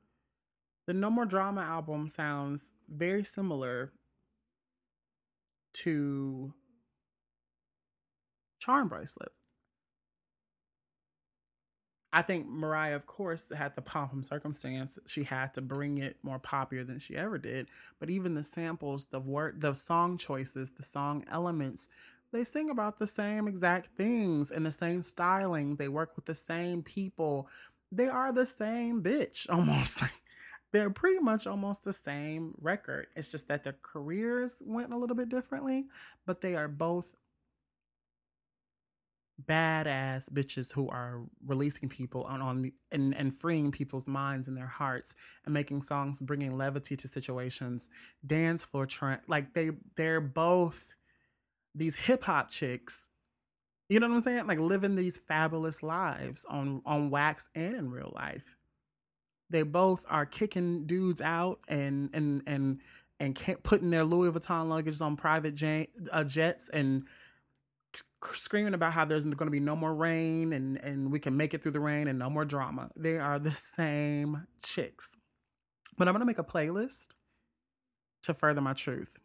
[0.87, 3.91] The No More Drama album sounds very similar
[5.83, 6.53] to
[8.59, 9.31] Charm Bracelet.
[12.11, 14.97] I think Mariah, of course, had the pomp and circumstance.
[15.05, 17.69] She had to bring it more popular than she ever did.
[17.99, 21.87] But even the samples, the word, the song choices, the song elements,
[22.31, 25.75] they sing about the same exact things and the same styling.
[25.75, 27.47] They work with the same people.
[27.91, 30.01] They are the same bitch almost.
[30.71, 33.07] They're pretty much almost the same record.
[33.15, 35.85] It's just that their careers went a little bit differently,
[36.25, 37.15] but they are both
[39.45, 44.67] badass bitches who are releasing people on, on and, and freeing people's minds and their
[44.67, 47.89] hearts and making songs bringing levity to situations.
[48.25, 50.93] Dance floor trend like they they're both
[51.75, 53.09] these hip-hop chicks
[53.89, 54.47] you know what i'm saying?
[54.47, 58.55] Like living these fabulous lives on on wax and in real life.
[59.49, 62.81] They both are kicking dudes out and and and
[63.19, 65.61] and putting their louis vuitton luggage on private
[66.11, 67.03] uh, jets and
[68.33, 71.53] screaming about how there's going to be no more rain and and we can make
[71.53, 72.89] it through the rain and no more drama.
[72.95, 75.15] They are the same chicks.
[75.97, 77.15] But I'm going to make a playlist
[78.23, 79.17] to further my truth.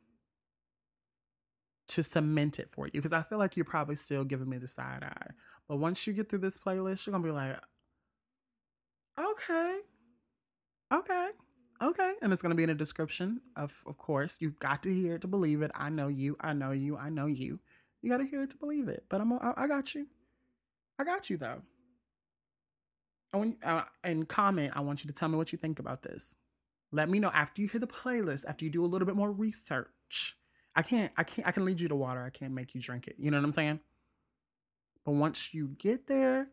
[1.88, 4.66] To cement it for you because I feel like you're probably still giving me the
[4.66, 5.30] side eye.
[5.68, 7.58] But once you get through this playlist, you're going to be like
[9.18, 9.78] okay.
[10.92, 11.28] Okay.
[11.82, 12.12] Okay.
[12.22, 14.38] And it's going to be in a description of of course.
[14.40, 15.70] You've got to hear it to believe it.
[15.74, 16.36] I know you.
[16.40, 16.96] I know you.
[16.96, 17.60] I know you.
[18.04, 19.04] You got to hear it to believe it.
[19.08, 20.06] But I'm, I, I got you.
[20.98, 21.62] I got you though.
[23.64, 24.74] Uh, and comment.
[24.76, 26.36] I want you to tell me what you think about this.
[26.92, 28.44] Let me know after you hear the playlist.
[28.46, 30.36] After you do a little bit more research.
[30.76, 31.12] I can't.
[31.16, 31.48] I can't.
[31.48, 32.22] I can lead you to water.
[32.22, 33.16] I can't make you drink it.
[33.18, 33.80] You know what I'm saying?
[35.06, 36.48] But once you get there,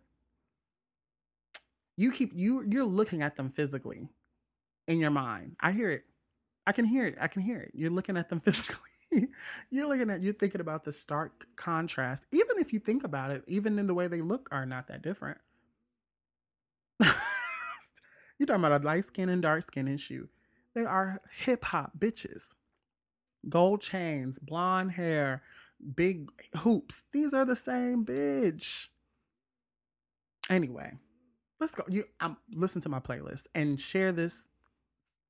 [1.97, 4.07] you keep you you're looking at them physically
[4.87, 5.57] in your mind.
[5.59, 6.05] I hear it.
[6.65, 7.17] I can hear it.
[7.19, 7.71] I can hear it.
[7.73, 8.90] You're looking at them physically.
[9.69, 12.25] you're looking at you're thinking about the stark contrast.
[12.31, 15.01] Even if you think about it, even in the way they look are not that
[15.01, 15.37] different.
[16.99, 20.27] you're talking about a light skin and dark skin issue.
[20.73, 22.53] They are hip hop bitches.
[23.49, 25.41] Gold chains, blonde hair,
[25.95, 27.03] big hoops.
[27.11, 28.89] These are the same bitch.
[30.49, 30.93] Anyway,
[31.59, 31.83] let's go.
[31.89, 34.47] You um, listen to my playlist and share this.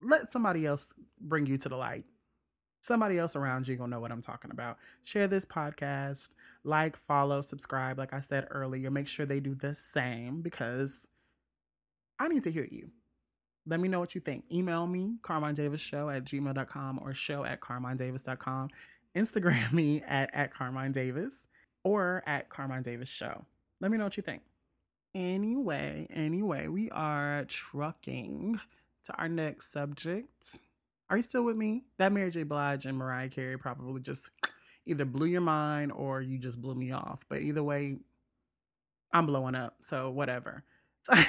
[0.01, 2.05] Let somebody else bring you to the light.
[2.81, 4.77] Somebody else around you gonna know what I'm talking about.
[5.03, 6.29] Share this podcast,
[6.63, 7.97] like, follow, subscribe.
[7.97, 11.07] Like I said earlier, make sure they do the same because
[12.19, 12.89] I need to hear you.
[13.67, 14.45] Let me know what you think.
[14.51, 18.69] Email me, Carmine Davis Show at gmail.com or show at carminedavis.com.
[19.15, 21.47] Instagram me at, at Carmine Davis
[21.83, 23.45] or at Carmine Davis Show.
[23.79, 24.41] Let me know what you think.
[25.13, 28.59] Anyway, anyway, we are trucking
[29.05, 30.59] to our next subject.
[31.11, 31.83] Are you still with me?
[31.97, 32.43] That Mary J.
[32.43, 34.31] Blige and Mariah Carey probably just
[34.85, 37.25] either blew your mind or you just blew me off.
[37.27, 37.97] But either way,
[39.11, 39.75] I'm blowing up.
[39.81, 40.63] So whatever.
[41.09, 41.27] that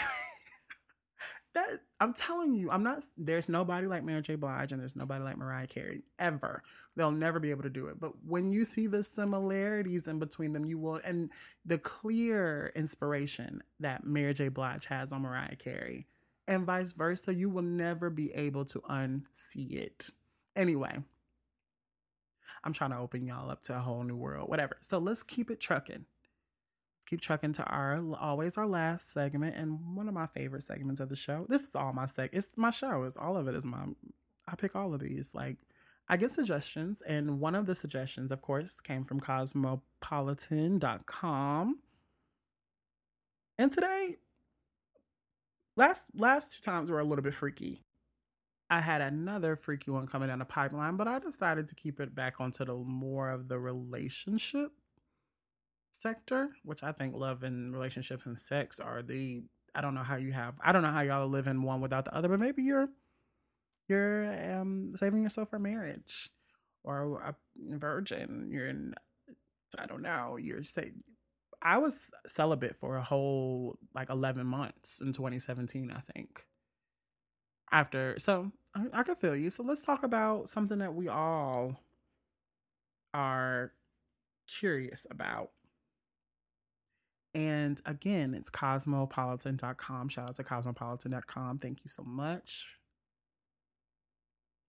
[1.99, 3.03] I'm telling you, I'm not.
[3.17, 4.37] There's nobody like Mary J.
[4.37, 6.63] Blige, and there's nobody like Mariah Carey ever.
[6.95, 7.99] They'll never be able to do it.
[7.99, 11.29] But when you see the similarities in between them, you will, and
[11.67, 14.49] the clear inspiration that Mary J.
[14.49, 16.07] Blige has on Mariah Carey,
[16.53, 20.11] and vice versa, you will never be able to unsee it.
[20.55, 20.97] Anyway,
[22.65, 24.77] I'm trying to open y'all up to a whole new world, whatever.
[24.81, 26.05] So let's keep it trucking
[27.13, 31.11] keep trucking to our always our last segment and one of my favorite segments of
[31.11, 31.45] the show.
[31.47, 32.31] This is all my seg.
[32.33, 33.03] It's my show.
[33.03, 33.85] It's all of it is my.
[34.49, 35.35] I pick all of these.
[35.35, 35.59] Like
[36.09, 41.81] I get suggestions, and one of the suggestions, of course, came from Cosmopolitan.com.
[43.59, 44.17] And today,
[45.77, 47.85] last last two times were a little bit freaky.
[48.71, 52.15] I had another freaky one coming down the pipeline, but I decided to keep it
[52.15, 54.73] back onto the more of the relationship
[55.91, 59.43] sector, which I think love and relationships and sex are the
[59.75, 62.07] I don't know how you have I don't know how y'all live in one without
[62.07, 62.89] the other, but maybe you're
[63.89, 66.31] you're um saving yourself for marriage
[66.85, 67.35] or a
[67.77, 68.49] virgin.
[68.51, 68.95] You're in
[69.79, 70.93] I don't know, you're say
[71.63, 76.45] I was celibate for a whole like 11 months in 2017, I think.
[77.71, 79.51] After so I, I could feel you.
[79.51, 81.81] So let's talk about something that we all
[83.15, 83.73] are
[84.47, 85.51] curious about
[87.35, 90.09] and again, it's cosmopolitan.com.
[90.09, 91.59] Shout out to cosmopolitan.com.
[91.59, 92.77] Thank you so much.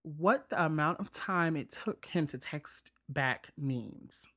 [0.04, 4.28] What the amount of time it took him to text back means.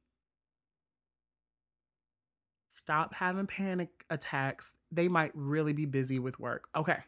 [2.86, 4.72] Stop having panic attacks.
[4.92, 6.68] They might really be busy with work.
[6.76, 6.98] Okay.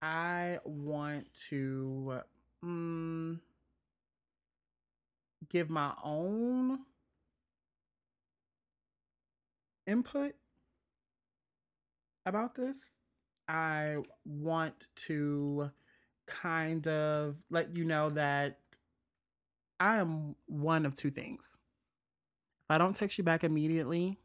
[0.00, 2.20] I want to
[2.62, 3.42] um,
[5.50, 6.78] give my own
[9.86, 10.32] input
[12.24, 12.92] about this.
[13.48, 15.70] I want to
[16.26, 18.60] kind of let you know that
[19.78, 21.58] I am one of two things.
[22.64, 24.16] If I don't text you back immediately,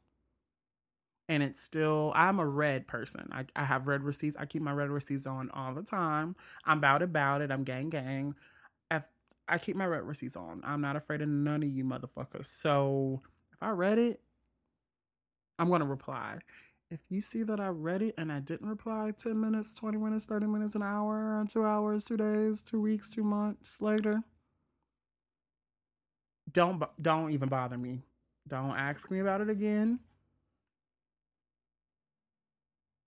[1.28, 3.30] and it's still I'm a red person.
[3.32, 4.36] I, I have red receipts.
[4.40, 6.36] I keep my red receipts on all the time.
[6.66, 7.52] I'm about about it.
[7.52, 8.36] I'm gang gang.
[8.92, 9.08] If
[9.48, 10.62] I keep my red receipts on.
[10.64, 12.46] I'm not afraid of none of you motherfuckers.
[12.46, 13.22] So
[13.54, 14.22] if I read it
[15.58, 16.40] I'm to reply.
[16.92, 20.26] If you see that I read it and I didn't reply 10 minutes, 20 minutes,
[20.26, 24.24] 30 minutes, an hour, two hours, two days, two weeks, two months later,
[26.52, 28.02] don't don't even bother me.
[28.48, 30.00] Don't ask me about it again.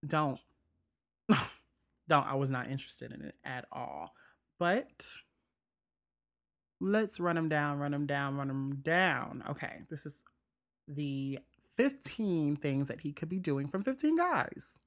[0.07, 0.41] Don't.
[1.29, 2.27] don't.
[2.27, 4.15] I was not interested in it at all.
[4.59, 5.05] But
[6.81, 9.45] let's run them down, run them down, run them down.
[9.51, 10.23] Okay, this is
[10.87, 11.39] the
[11.75, 14.81] 15 things that he could be doing from 15 guys.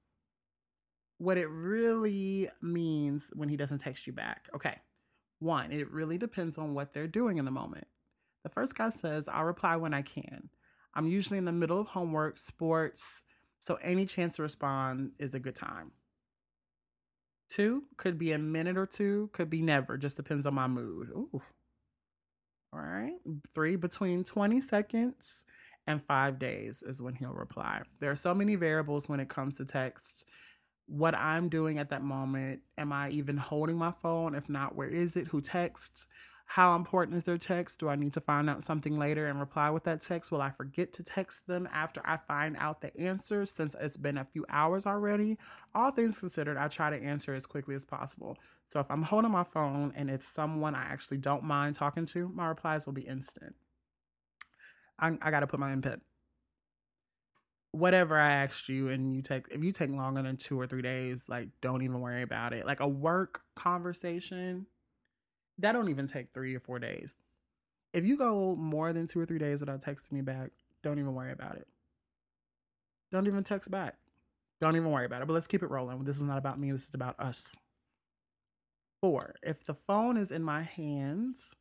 [1.17, 4.49] What it really means when he doesn't text you back.
[4.55, 4.77] Okay.
[5.39, 7.87] One, it really depends on what they're doing in the moment.
[8.43, 10.49] The first guy says, I'll reply when I can.
[10.93, 13.23] I'm usually in the middle of homework, sports,
[13.61, 15.91] so any chance to respond is a good time.
[17.47, 21.09] Two, could be a minute or two, could be never, just depends on my mood.
[21.11, 21.41] Ooh.
[22.73, 23.13] All right.
[23.53, 25.45] Three, between 20 seconds
[25.85, 27.83] and five days is when he'll reply.
[27.99, 30.25] There are so many variables when it comes to texts.
[30.87, 34.33] What I'm doing at that moment, am I even holding my phone?
[34.33, 35.27] If not, where is it?
[35.27, 36.07] Who texts?
[36.55, 37.79] How important is their text?
[37.79, 40.33] Do I need to find out something later and reply with that text?
[40.33, 44.17] Will I forget to text them after I find out the answer since it's been
[44.17, 45.37] a few hours already?
[45.73, 48.37] All things considered, I try to answer as quickly as possible.
[48.67, 52.27] So if I'm holding my phone and it's someone I actually don't mind talking to,
[52.27, 53.55] my replies will be instant.
[54.99, 56.01] I, I got to put my input.
[57.71, 60.81] Whatever I asked you, and you take if you take longer than two or three
[60.81, 62.65] days, like don't even worry about it.
[62.65, 64.65] Like a work conversation,
[65.59, 67.17] that don't even take three or four days.
[67.93, 71.13] If you go more than two or three days without texting me back, don't even
[71.13, 71.67] worry about it.
[73.11, 73.95] Don't even text back.
[74.61, 75.27] Don't even worry about it.
[75.27, 76.03] But let's keep it rolling.
[76.03, 76.71] This is not about me.
[76.71, 77.55] This is about us.
[79.01, 81.55] Four, if the phone is in my hands,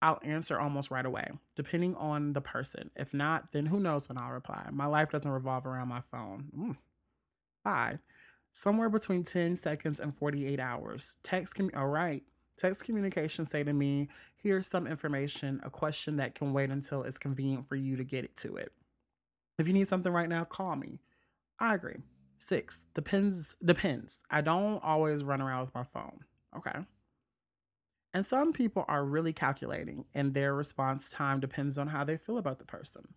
[0.00, 2.90] I'll answer almost right away, depending on the person.
[2.96, 4.66] If not, then who knows when I'll reply.
[4.72, 6.46] My life doesn't revolve around my phone.
[6.56, 6.76] Mm.
[7.64, 7.98] Five,
[8.52, 11.16] somewhere between 10 seconds and 48 hours.
[11.22, 12.22] Text can, be all right.
[12.58, 17.18] Text communication say to me, here's some information, a question that can wait until it's
[17.18, 18.72] convenient for you to get it to it.
[19.58, 20.98] If you need something right now, call me.
[21.60, 21.98] I agree.
[22.36, 24.22] Six, depends depends.
[24.30, 26.20] I don't always run around with my phone.
[26.56, 26.78] Okay.
[28.14, 32.38] And some people are really calculating, and their response time depends on how they feel
[32.38, 33.14] about the person.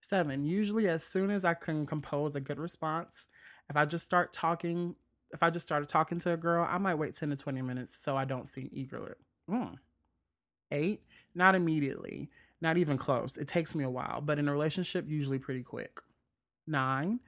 [0.00, 3.28] Seven, usually as soon as I can compose a good response,
[3.68, 4.96] if I just start talking,
[5.32, 7.96] if I just started talking to a girl, I might wait 10 to 20 minutes
[7.96, 9.16] so I don't seem eager.
[9.50, 9.78] Mm.
[10.70, 11.02] Eight,
[11.34, 12.30] not immediately,
[12.60, 13.36] not even close.
[13.36, 16.00] It takes me a while, but in a relationship, usually pretty quick.
[16.66, 17.20] Nine,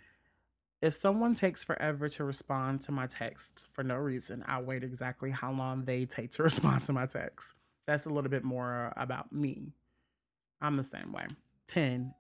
[0.83, 5.31] if someone takes forever to respond to my text for no reason, I wait exactly
[5.31, 7.55] how long they take to respond to my text.
[7.87, 9.73] That's a little bit more about me.
[10.61, 11.27] I'm the same way.
[11.69, 12.15] 10.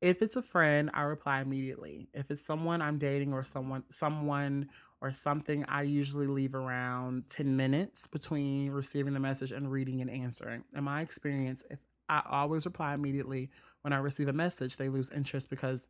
[0.00, 2.08] If it's a friend, I reply immediately.
[2.12, 4.68] If it's someone I'm dating or someone someone
[5.04, 10.10] or something, I usually leave around 10 minutes between receiving the message and reading and
[10.10, 10.64] answering.
[10.74, 11.78] In my experience, if
[12.08, 13.50] I always reply immediately
[13.82, 15.88] when I receive a message, they lose interest because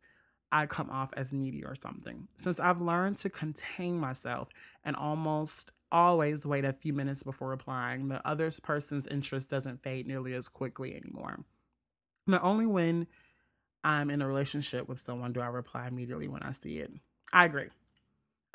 [0.51, 2.27] I come off as needy or something.
[2.35, 4.49] Since I've learned to contain myself
[4.83, 10.07] and almost always wait a few minutes before replying, the other person's interest doesn't fade
[10.07, 11.39] nearly as quickly anymore.
[12.27, 13.07] Not only when
[13.81, 16.91] I'm in a relationship with someone do I reply immediately when I see it.
[17.31, 17.69] I agree.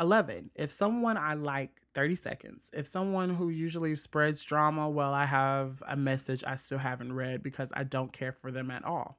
[0.01, 0.51] 11.
[0.55, 2.71] If someone I like, 30 seconds.
[2.73, 7.43] If someone who usually spreads drama, well, I have a message I still haven't read
[7.43, 9.19] because I don't care for them at all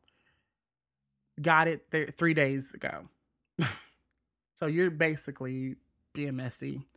[1.40, 3.08] got it th- three days ago.
[4.56, 5.76] so you're basically
[6.14, 6.88] being messy.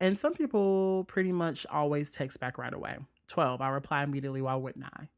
[0.00, 2.98] And some people pretty much always text back right away.
[3.28, 4.42] 12, I reply immediately.
[4.42, 5.08] Why wouldn't I?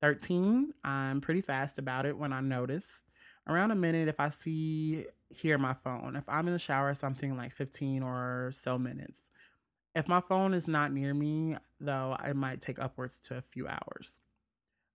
[0.00, 3.02] 13, I'm pretty fast about it when I notice.
[3.46, 6.16] Around a minute if I see, hear my phone.
[6.16, 9.30] If I'm in the shower, something like 15 or so minutes.
[9.94, 13.66] If my phone is not near me, though, it might take upwards to a few
[13.66, 14.20] hours.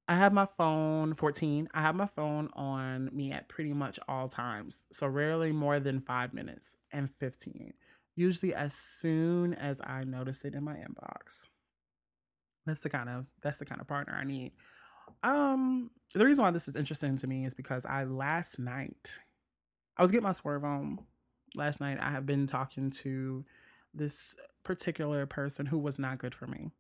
[0.08, 1.70] I have my phone 14.
[1.74, 4.86] I have my phone on me at pretty much all times.
[4.92, 7.74] So rarely more than 5 minutes and 15.
[8.16, 11.48] Usually as soon as I notice it in my inbox.
[12.66, 14.54] That's the kind of that's the kind of partner I need.
[15.24, 19.20] Um the reason why this is interesting to me is because I last night
[19.98, 21.00] I was getting my swerve on.
[21.56, 23.46] Last night I have been talking to
[23.94, 26.72] this particular person who was not good for me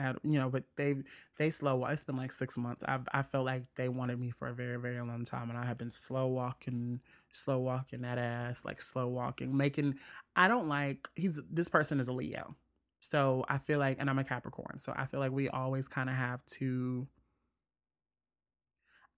[0.00, 0.96] at, you know, but they
[1.38, 1.84] they slow.
[1.86, 2.82] It's been like six months.
[2.86, 5.66] I've I felt like they wanted me for a very very long time, and I
[5.66, 7.00] have been slow walking,
[7.32, 9.96] slow walking that ass, like slow walking, making.
[10.36, 11.08] I don't like.
[11.14, 12.56] He's this person is a Leo,
[13.00, 16.08] so I feel like, and I'm a Capricorn, so I feel like we always kind
[16.08, 17.06] of have to.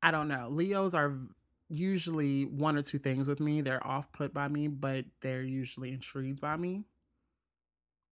[0.02, 0.48] I don't know.
[0.50, 1.14] Leos are
[1.72, 3.60] usually one or two things with me.
[3.60, 6.84] They're off put by me, but they're usually intrigued by me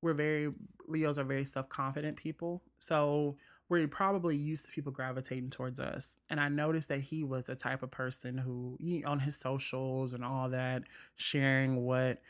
[0.03, 0.53] we're very
[0.89, 2.63] Leos are very self-confident people.
[2.79, 3.37] So
[3.69, 6.19] we're probably used to people gravitating towards us.
[6.29, 10.25] And I noticed that he was the type of person who on his socials and
[10.25, 10.83] all that,
[11.17, 12.21] sharing what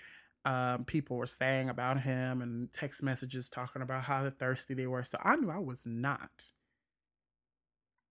[0.45, 5.05] um, people were saying about him and text messages talking about how thirsty they were.
[5.05, 6.51] So I knew I was not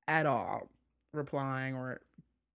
[0.08, 0.70] at all
[1.14, 2.02] replying or,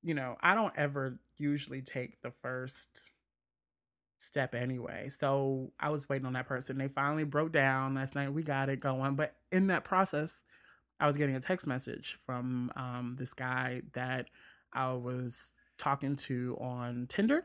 [0.05, 3.11] you know, I don't ever usually take the first
[4.19, 5.09] step anyway.
[5.09, 6.79] So I was waiting on that person.
[6.79, 8.33] They finally broke down last night.
[8.33, 9.15] We got it going.
[9.17, 10.45] But in that process,
[11.01, 14.29] I was getting a text message from um, this guy that
[14.73, 17.45] I was talking to on Tinder.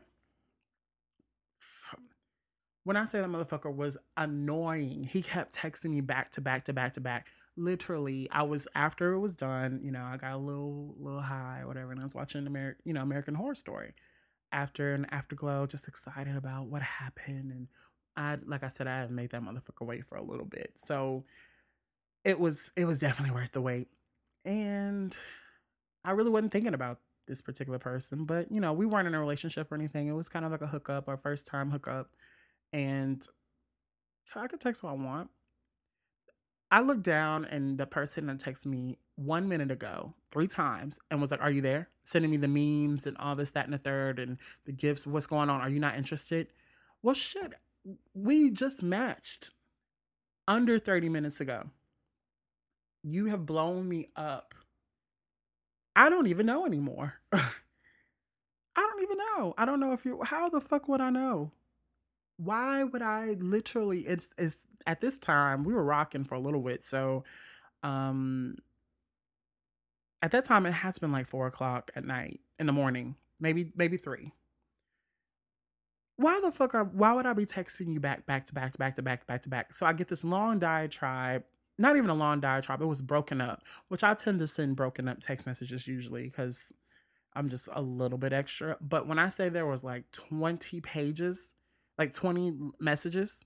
[2.84, 6.72] When I say that motherfucker was annoying, he kept texting me back to back to
[6.72, 7.26] back to back.
[7.56, 9.80] Literally, I was after it was done.
[9.82, 12.82] You know, I got a little little high or whatever, and I was watching American,
[12.84, 13.94] you know, American Horror Story
[14.52, 17.52] after an afterglow, just excited about what happened.
[17.52, 17.68] And
[18.16, 20.72] I, like I said, I had made that motherfucker wait for a little bit.
[20.74, 21.24] So
[22.24, 23.88] it was, it was definitely worth the wait.
[24.44, 25.14] And
[26.04, 26.98] I really wasn't thinking about
[27.28, 30.08] this particular person, but you know, we weren't in a relationship or anything.
[30.08, 32.10] It was kind of like a hookup, our first time hookup.
[32.72, 33.22] And
[34.24, 35.30] so I could text who I want.
[36.70, 41.20] I looked down and the person that texted me one minute ago, three times, and
[41.20, 41.88] was like, Are you there?
[42.04, 45.06] Sending me the memes and all this, that, and the third, and the gifts.
[45.06, 45.60] What's going on?
[45.60, 46.48] Are you not interested?
[47.02, 47.54] Well, shit.
[48.14, 49.50] We just matched
[50.46, 51.64] under 30 minutes ago.
[53.02, 54.54] You have blown me up.
[55.96, 57.14] I don't even know anymore.
[57.32, 57.42] I
[58.76, 59.54] don't even know.
[59.58, 60.22] I don't know if you.
[60.22, 61.52] How the fuck would I know?
[62.42, 64.00] Why would I literally?
[64.00, 67.24] It's it's at this time we were rocking for a little bit, so
[67.82, 68.56] um.
[70.22, 73.72] At that time, it has been like four o'clock at night in the morning, maybe
[73.74, 74.32] maybe three.
[76.16, 76.74] Why the fuck?
[76.74, 79.20] Are, why would I be texting you back back to back to back to back
[79.20, 79.74] to back to back?
[79.74, 81.44] So I get this long diatribe.
[81.78, 82.82] Not even a long diatribe.
[82.82, 86.72] It was broken up, which I tend to send broken up text messages usually because
[87.34, 88.76] I'm just a little bit extra.
[88.80, 91.54] But when I say there was like 20 pages,
[92.00, 93.44] like 20 messages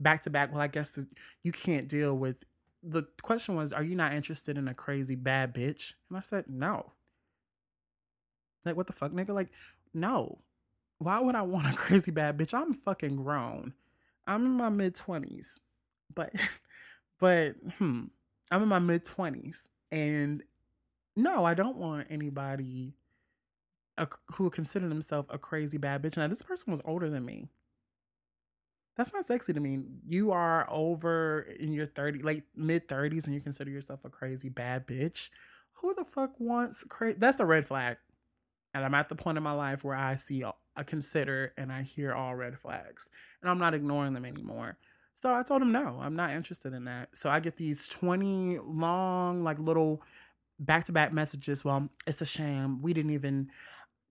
[0.00, 0.98] back to back, well, I guess
[1.42, 2.36] you can't deal with.
[2.82, 5.92] The question was, Are you not interested in a crazy bad bitch?
[6.08, 6.94] And I said, No.
[8.64, 9.34] Like, what the fuck, nigga?
[9.34, 9.50] Like,
[9.92, 10.38] no.
[10.96, 12.54] Why would I want a crazy bad bitch?
[12.54, 13.74] I'm fucking grown.
[14.26, 15.60] I'm in my mid 20s.
[16.14, 16.32] But,
[17.20, 18.04] but, hmm,
[18.50, 19.68] I'm in my mid 20s.
[19.92, 20.42] And
[21.16, 22.94] no, I don't want anybody
[23.98, 26.16] a, who consider themselves a crazy bad bitch.
[26.16, 27.50] Now, this person was older than me.
[28.98, 29.78] That's not sexy to me.
[30.08, 34.48] You are over in your 30, late mid 30s, and you consider yourself a crazy
[34.48, 35.30] bad bitch.
[35.74, 37.16] Who the fuck wants crazy?
[37.16, 37.98] That's a red flag.
[38.74, 41.82] And I'm at the point in my life where I see, I consider, and I
[41.82, 43.08] hear all red flags,
[43.40, 44.76] and I'm not ignoring them anymore.
[45.14, 47.10] So I told him no, I'm not interested in that.
[47.16, 50.02] So I get these 20 long, like little
[50.58, 51.64] back to back messages.
[51.64, 52.82] Well, it's a shame.
[52.82, 53.50] We didn't even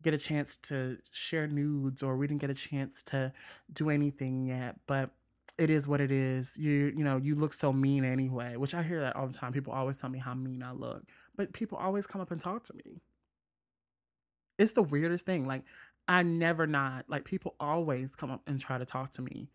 [0.03, 3.33] get a chance to share nudes or we didn't get a chance to
[3.71, 5.11] do anything yet, but
[5.57, 6.57] it is what it is.
[6.57, 9.53] You you know, you look so mean anyway, which I hear that all the time.
[9.53, 11.03] People always tell me how mean I look,
[11.35, 13.01] but people always come up and talk to me.
[14.57, 15.45] It's the weirdest thing.
[15.45, 15.63] Like
[16.07, 19.49] I never not like people always come up and try to talk to me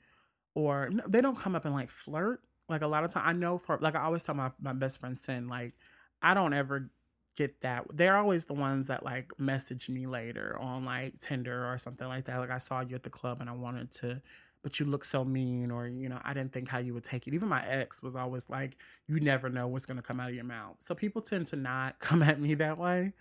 [0.54, 2.40] or they don't come up and like flirt.
[2.68, 5.00] Like a lot of time I know for like I always tell my, my best
[5.00, 5.74] friend Sin, like
[6.20, 6.90] I don't ever
[7.36, 7.86] get that.
[7.94, 12.26] They're always the ones that like message me later on like Tinder or something like
[12.26, 12.38] that.
[12.38, 14.20] Like I saw you at the club and I wanted to
[14.62, 17.26] but you look so mean or you know, I didn't think how you would take
[17.26, 17.34] it.
[17.34, 18.76] Even my ex was always like
[19.08, 20.76] you never know what's going to come out of your mouth.
[20.80, 23.12] So people tend to not come at me that way.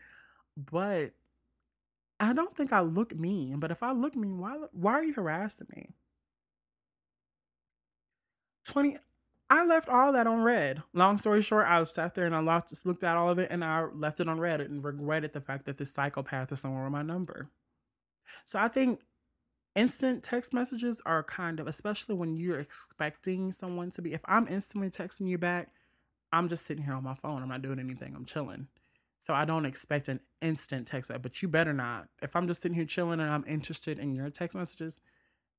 [0.56, 1.14] But
[2.20, 5.14] I don't think I look mean, but if I look mean, why why are you
[5.14, 5.90] harassing me?
[8.66, 8.98] 20
[9.52, 10.82] I left all that on read.
[10.94, 13.66] Long story short, I sat there and I looked, looked at all of it and
[13.66, 16.94] I left it on read and regretted the fact that this psychopath is somewhere with
[16.94, 17.50] my number.
[18.46, 19.02] So I think
[19.76, 24.48] instant text messages are kind of, especially when you're expecting someone to be, if I'm
[24.48, 25.74] instantly texting you back,
[26.32, 27.44] I'm just sitting here on my phone.
[27.44, 28.14] I'm not doing anything.
[28.16, 28.70] I'm chilling.
[29.20, 32.08] So I don't expect an instant text back, but you better not.
[32.22, 35.02] If I'm just sitting here chilling and I'm interested in your text messages,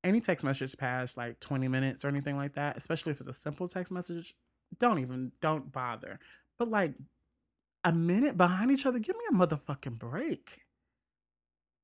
[0.04, 3.32] any text message past like 20 minutes or anything like that, especially if it's a
[3.32, 4.34] simple text message,
[4.80, 6.18] don't even don't bother.
[6.58, 6.94] But like
[7.84, 10.60] a minute behind each other, give me a motherfucking break.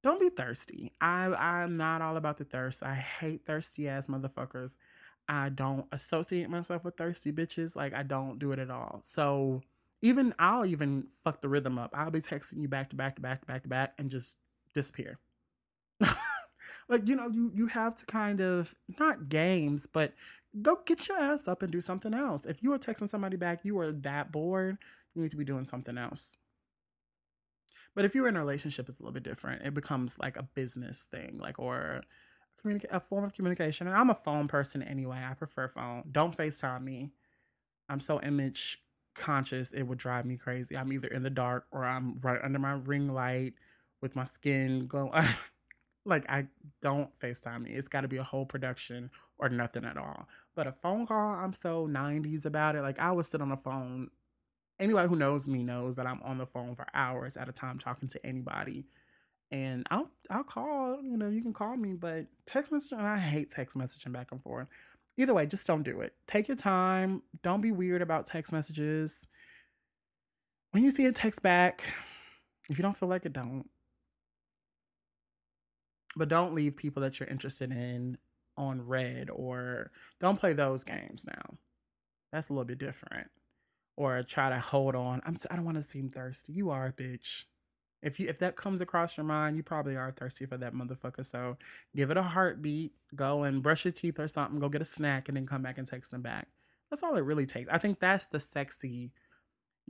[0.02, 0.92] Don't be thirsty.
[1.00, 2.82] I I'm not all about the thirst.
[2.82, 4.76] I hate thirsty ass motherfuckers.
[5.28, 7.76] I don't associate myself with thirsty bitches.
[7.76, 9.00] Like I don't do it at all.
[9.04, 9.62] So
[10.00, 11.90] even I'll even fuck the rhythm up.
[11.94, 14.36] I'll be texting you back to back to back to back to back and just
[14.72, 15.18] disappear.
[16.88, 20.14] Like you know you you have to kind of not games but
[20.62, 22.46] go get your ass up and do something else.
[22.46, 24.78] If you are texting somebody back you are that bored
[25.14, 26.36] you need to be doing something else.
[27.94, 29.62] But if you're in a relationship it's a little bit different.
[29.62, 32.02] It becomes like a business thing like or
[32.90, 33.86] a form of communication.
[33.86, 35.24] And i'm a phone person anyway.
[35.28, 36.04] I prefer phone.
[36.10, 37.10] Don't facetime me.
[37.88, 38.78] I'm so image
[39.14, 40.76] conscious it would drive me crazy.
[40.76, 43.54] I'm either in the dark or i'm right under my ring light
[44.00, 45.12] with my skin glowing
[46.08, 46.46] Like I
[46.82, 47.70] don't FaceTime me.
[47.70, 50.28] It's got to be a whole production or nothing at all.
[50.54, 52.82] But a phone call, I'm so 90s about it.
[52.82, 54.10] Like I would sit on the phone.
[54.80, 57.78] Anybody who knows me knows that I'm on the phone for hours at a time
[57.78, 58.86] talking to anybody.
[59.50, 63.50] And I'll I'll call, you know, you can call me, but text messaging, I hate
[63.50, 64.68] text messaging back and forth.
[65.16, 66.14] Either way, just don't do it.
[66.26, 67.22] Take your time.
[67.42, 69.26] Don't be weird about text messages.
[70.70, 71.82] When you see a text back,
[72.70, 73.68] if you don't feel like it, don't
[76.18, 78.18] but don't leave people that you're interested in
[78.56, 79.90] on read or
[80.20, 81.56] don't play those games now.
[82.32, 83.28] That's a little bit different.
[83.96, 85.22] Or try to hold on.
[85.24, 86.52] I'm t- I don't want to seem thirsty.
[86.52, 87.44] You are a bitch.
[88.02, 91.24] If you if that comes across your mind, you probably are thirsty for that motherfucker.
[91.24, 91.56] So
[91.96, 92.92] give it a heartbeat.
[93.14, 94.60] Go and brush your teeth or something.
[94.60, 96.48] Go get a snack and then come back and text them back.
[96.90, 97.68] That's all it really takes.
[97.70, 99.12] I think that's the sexy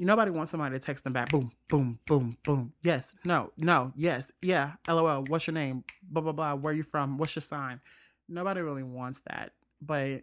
[0.01, 1.31] Nobody wants somebody to text them back.
[1.31, 2.73] Boom, boom, boom, boom.
[2.83, 4.73] Yes, no, no, yes, yeah.
[4.87, 5.25] LOL.
[5.25, 5.85] What's your name?
[6.03, 6.55] Blah blah blah.
[6.55, 7.19] Where you from?
[7.19, 7.81] What's your sign?
[8.29, 9.53] Nobody really wants that.
[9.81, 10.23] But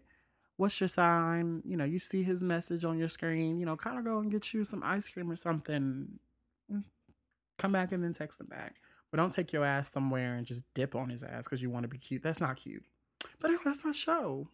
[0.58, 1.62] what's your sign?
[1.66, 3.60] You know, you see his message on your screen.
[3.60, 6.20] You know, kind of go and get you some ice cream or something.
[6.72, 6.84] Mm,
[7.58, 8.76] come back and then text them back.
[9.12, 11.84] But don't take your ass somewhere and just dip on his ass because you want
[11.84, 12.24] to be cute.
[12.24, 12.84] That's not cute.
[13.40, 14.48] But anyway, that's my show.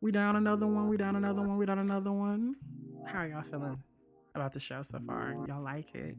[0.00, 0.88] We down another one.
[0.88, 1.58] We down another one.
[1.58, 2.56] We down another one.
[3.12, 3.82] How are y'all feeling
[4.36, 5.34] about the show so far?
[5.48, 6.14] Y'all like it?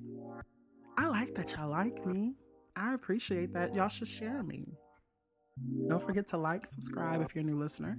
[0.98, 2.34] I like that y'all like me.
[2.76, 3.74] I appreciate that.
[3.74, 4.74] Y'all should share me.
[5.88, 7.98] Don't forget to like, subscribe if you're a new listener.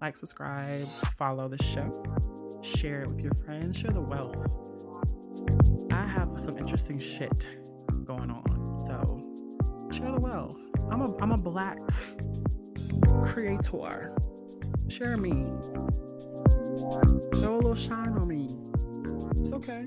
[0.00, 0.86] Like, subscribe,
[1.16, 2.04] follow the show,
[2.62, 4.56] share it with your friends, share the wealth.
[5.90, 7.50] I have some interesting shit
[8.04, 9.20] going on, so
[9.90, 10.62] share the wealth.
[10.90, 11.78] I'm a I'm a black
[13.24, 14.14] creator.
[14.88, 15.44] Share me.
[17.40, 18.48] Throw a little shine on me.
[19.40, 19.84] It's okay.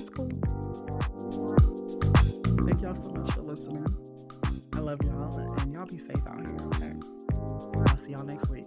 [0.00, 0.28] It's cool.
[2.66, 3.86] Thank y'all so much for listening.
[4.72, 6.92] I love y'all and y'all be safe out here, okay?
[7.88, 8.66] I'll see y'all next week.